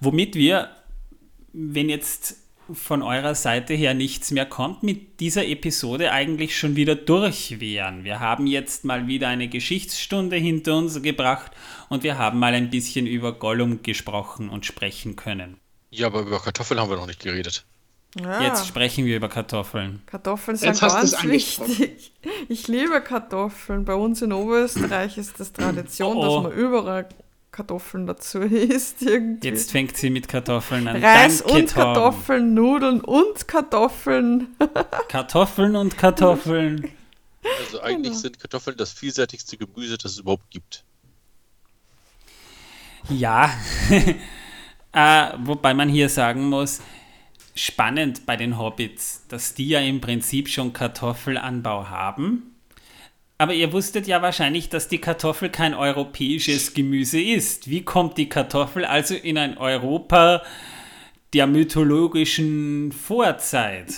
Womit 0.00 0.34
wir, 0.34 0.70
wenn 1.52 1.88
jetzt 1.88 2.36
von 2.72 3.02
eurer 3.02 3.34
Seite 3.34 3.74
her 3.74 3.94
nichts 3.94 4.30
mehr 4.30 4.46
kommt, 4.46 4.82
mit 4.82 5.20
dieser 5.20 5.46
Episode 5.46 6.12
eigentlich 6.12 6.56
schon 6.56 6.76
wieder 6.76 6.94
durch 6.94 7.60
wären. 7.60 8.04
Wir 8.04 8.20
haben 8.20 8.46
jetzt 8.46 8.84
mal 8.84 9.06
wieder 9.06 9.28
eine 9.28 9.48
Geschichtsstunde 9.48 10.36
hinter 10.36 10.76
uns 10.76 11.02
gebracht 11.02 11.52
und 11.88 12.02
wir 12.02 12.18
haben 12.18 12.38
mal 12.38 12.54
ein 12.54 12.70
bisschen 12.70 13.06
über 13.06 13.32
Gollum 13.32 13.82
gesprochen 13.82 14.48
und 14.48 14.66
sprechen 14.66 15.16
können. 15.16 15.58
Ja, 15.90 16.06
aber 16.06 16.20
über 16.20 16.40
Kartoffeln 16.40 16.78
haben 16.78 16.90
wir 16.90 16.96
noch 16.96 17.06
nicht 17.06 17.20
geredet. 17.22 17.64
Ja. 18.18 18.42
Jetzt 18.42 18.66
sprechen 18.66 19.04
wir 19.04 19.16
über 19.16 19.28
Kartoffeln. 19.28 20.02
Kartoffeln 20.06 20.56
sind 20.56 20.68
Jetzt 20.68 20.80
ganz 20.80 21.22
wichtig. 21.24 22.12
Ich 22.48 22.66
liebe 22.66 23.00
Kartoffeln. 23.00 23.84
Bei 23.84 23.94
uns 23.94 24.20
in 24.20 24.32
Oberösterreich 24.32 25.16
ist 25.16 25.38
das 25.38 25.52
Tradition, 25.52 26.16
oh 26.16 26.20
oh. 26.20 26.42
dass 26.42 26.42
man 26.44 26.52
überall 26.58 27.08
Kartoffeln 27.60 28.06
dazu 28.06 28.38
isst. 28.40 29.02
Irgendwie. 29.02 29.48
Jetzt 29.48 29.70
fängt 29.70 29.94
sie 29.94 30.08
mit 30.08 30.28
Kartoffeln 30.28 30.88
an. 30.88 31.02
Reis 31.02 31.42
Danke, 31.42 31.52
und 31.52 31.70
Tom. 31.70 31.82
Kartoffeln, 31.82 32.54
Nudeln 32.54 33.00
und 33.02 33.46
Kartoffeln. 33.46 34.56
Kartoffeln 35.08 35.76
und 35.76 35.98
Kartoffeln. 35.98 36.90
Also 37.58 37.80
eigentlich 37.82 38.12
genau. 38.12 38.22
sind 38.22 38.40
Kartoffeln 38.40 38.76
das 38.78 38.92
vielseitigste 38.92 39.58
Gemüse, 39.58 39.98
das 39.98 40.12
es 40.12 40.18
überhaupt 40.20 40.50
gibt. 40.50 40.84
Ja, 43.10 43.50
äh, 44.92 45.32
wobei 45.44 45.74
man 45.74 45.90
hier 45.90 46.08
sagen 46.08 46.48
muss, 46.48 46.80
spannend 47.54 48.24
bei 48.24 48.36
den 48.36 48.58
Hobbits, 48.58 49.26
dass 49.28 49.52
die 49.54 49.68
ja 49.68 49.80
im 49.80 50.00
Prinzip 50.00 50.48
schon 50.48 50.72
Kartoffelanbau 50.72 51.88
haben 51.90 52.49
aber 53.40 53.54
ihr 53.54 53.72
wusstet 53.72 54.06
ja 54.06 54.20
wahrscheinlich, 54.20 54.68
dass 54.68 54.88
die 54.88 54.98
Kartoffel 54.98 55.48
kein 55.48 55.72
europäisches 55.72 56.74
Gemüse 56.74 57.18
ist. 57.18 57.70
Wie 57.70 57.82
kommt 57.82 58.18
die 58.18 58.28
Kartoffel 58.28 58.84
also 58.84 59.14
in 59.14 59.38
ein 59.38 59.56
Europa 59.56 60.42
der 61.32 61.46
mythologischen 61.46 62.92
Vorzeit? 62.92 63.94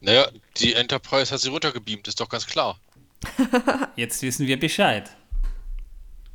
Naja, 0.00 0.28
die 0.56 0.72
Enterprise 0.72 1.32
hat 1.32 1.38
sie 1.38 1.50
runtergebeamt, 1.50 2.08
ist 2.08 2.18
doch 2.18 2.28
ganz 2.28 2.48
klar. 2.48 2.80
Jetzt 3.94 4.22
wissen 4.22 4.48
wir 4.48 4.58
Bescheid. 4.58 5.08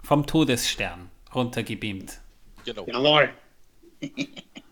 Vom 0.01 0.25
Todesstern 0.25 1.09
runtergebeamt. 1.35 2.21
Genau. 2.63 2.85
Jawohl. 2.87 3.33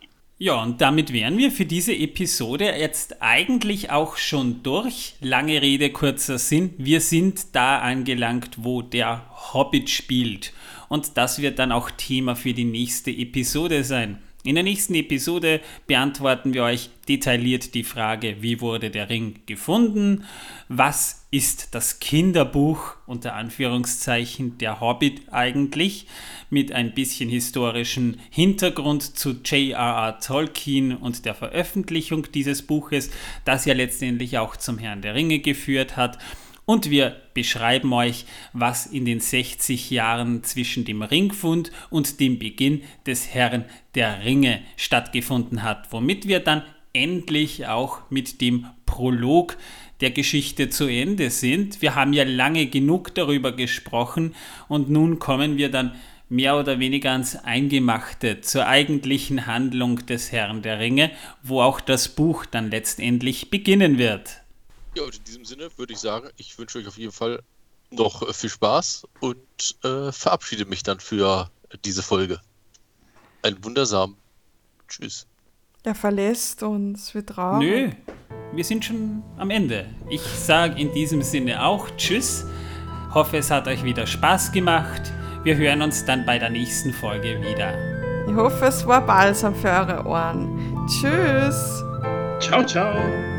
Ja, 0.44 0.60
und 0.64 0.82
damit 0.82 1.14
wären 1.14 1.38
wir 1.38 1.52
für 1.52 1.68
diese 1.68 1.94
Episode 1.94 2.66
jetzt 2.76 3.22
eigentlich 3.22 3.92
auch 3.92 4.18
schon 4.18 4.64
durch. 4.64 5.14
Lange 5.22 5.62
Rede, 5.62 5.92
kurzer 5.92 6.40
Sinn. 6.40 6.74
Wir 6.80 7.00
sind 7.00 7.54
da 7.54 7.78
angelangt, 7.78 8.56
wo 8.64 8.82
der 8.82 9.24
Hobbit 9.54 9.92
spielt. 9.92 10.52
Und 10.90 11.16
das 11.16 11.44
wird 11.44 11.60
dann 11.60 11.72
auch 11.72 11.92
Thema 11.92 12.36
für 12.36 12.54
die 12.54 12.64
nächste 12.64 13.12
Episode 13.12 13.84
sein. 13.84 14.18
In 14.44 14.56
der 14.56 14.64
nächsten 14.64 14.96
Episode 14.96 15.62
beantworten 15.86 16.56
wir 16.56 16.64
euch 16.64 16.90
detailliert 17.08 17.76
die 17.76 17.84
Frage, 17.84 18.38
wie 18.40 18.60
wurde 18.60 18.90
der 18.90 19.08
Ring 19.08 19.36
gefunden, 19.46 20.26
was 20.68 21.28
ist 21.30 21.76
das 21.76 22.00
Kinderbuch 22.00 22.96
unter 23.06 23.36
Anführungszeichen 23.36 24.58
der 24.58 24.80
Hobbit 24.80 25.32
eigentlich, 25.32 26.08
mit 26.50 26.72
ein 26.72 26.96
bisschen 26.96 27.30
historischem 27.30 28.16
Hintergrund 28.32 29.16
zu 29.16 29.42
J.R.R. 29.46 30.20
Tolkien 30.20 30.96
und 30.96 31.26
der 31.26 31.36
Veröffentlichung 31.36 32.32
dieses 32.34 32.64
Buches, 32.64 33.12
das 33.46 33.66
ja 33.66 33.76
letztendlich 33.76 34.40
auch 34.40 34.58
zum 34.58 34.80
Herrn 34.80 35.04
der 35.04 35.14
Ringe 35.14 35.38
geführt 35.38 35.98
hat 35.98 36.18
und 36.66 36.90
wir 36.90 37.16
beschreiben 37.34 37.92
euch, 37.94 38.26
was 38.54 38.86
in 38.86 39.06
den 39.06 39.20
60 39.20 39.90
Jahren 39.92 40.44
zwischen 40.44 40.86
dem 40.86 41.02
Ringfund 41.02 41.72
und 41.90 42.20
dem 42.20 42.40
Beginn 42.40 42.84
des 43.06 43.34
Herrn 43.34 43.66
der 43.96 44.24
Ringe 44.24 44.62
stattgefunden 44.78 45.64
hat, 45.64 45.92
womit 45.92 46.28
wir 46.28 46.40
dann 46.40 46.64
endlich 46.94 47.68
auch 47.68 48.00
mit 48.10 48.42
dem 48.42 48.66
Prolog 48.86 49.58
der 50.02 50.12
Geschichte 50.12 50.70
zu 50.70 50.88
Ende 50.88 51.30
sind. 51.30 51.82
Wir 51.82 51.96
haben 51.96 52.14
ja 52.14 52.24
lange 52.24 52.66
genug 52.66 53.16
darüber 53.16 53.52
gesprochen 53.52 54.36
und 54.68 54.90
nun 54.90 55.20
kommen 55.20 55.58
wir 55.58 55.70
dann 55.70 55.94
mehr 56.28 56.58
oder 56.58 56.80
weniger 56.80 57.12
ans 57.12 57.36
Eingemachte, 57.36 58.42
zur 58.42 58.66
eigentlichen 58.66 59.48
Handlung 59.48 60.06
des 60.06 60.32
Herrn 60.32 60.62
der 60.62 60.80
Ringe, 60.80 61.12
wo 61.44 61.62
auch 61.62 61.82
das 61.82 62.10
Buch 62.10 62.46
dann 62.46 62.72
letztendlich 62.72 63.50
beginnen 63.50 63.98
wird. 63.98 64.42
Ja, 64.96 65.04
und 65.04 65.16
in 65.16 65.24
diesem 65.24 65.46
Sinne 65.46 65.70
würde 65.78 65.94
ich 65.94 66.00
sagen, 66.00 66.30
ich 66.38 66.58
wünsche 66.58 66.80
euch 66.80 66.88
auf 66.88 66.98
jeden 66.98 67.14
Fall 67.14 67.42
noch 67.92 68.28
äh, 68.28 68.34
viel 68.34 68.50
Spaß 68.50 69.08
und 69.20 69.38
äh, 69.84 70.12
verabschiede 70.12 70.66
mich 70.66 70.84
dann 70.84 71.00
für 71.00 71.50
diese 71.86 72.04
Folge. 72.04 72.40
Ein 73.42 73.64
wundersamen 73.64 74.18
Tschüss. 74.88 75.26
Er 75.84 75.96
verlässt 75.96 76.62
uns, 76.62 77.14
wir 77.14 77.26
trauen. 77.26 77.60
Nö, 77.60 77.90
wir 78.54 78.64
sind 78.64 78.86
schon 78.86 79.24
am 79.38 79.50
Ende. 79.50 79.90
Ich 80.10 80.22
sage 80.22 80.80
in 80.80 80.94
diesem 80.94 81.22
Sinne 81.22 81.64
auch 81.66 81.90
Tschüss. 81.98 82.46
Hoffe, 83.14 83.38
es 83.38 83.50
hat 83.50 83.68
euch 83.68 83.84
wieder 83.84 84.06
Spaß 84.06 84.52
gemacht. 84.52 85.12
Wir 85.44 85.56
hören 85.58 85.82
uns 85.82 86.06
dann 86.06 86.26
bei 86.26 86.38
der 86.38 86.52
nächsten 86.52 86.94
Folge 86.94 87.42
wieder. 87.42 87.74
Ich 88.28 88.36
hoffe, 88.36 88.66
es 88.66 88.86
war 88.86 89.06
balsam 89.06 89.56
für 89.56 89.70
eure 89.70 90.06
Ohren. 90.06 90.88
Tschüss. 90.88 91.84
Ciao, 92.40 92.64
ciao. 92.64 93.31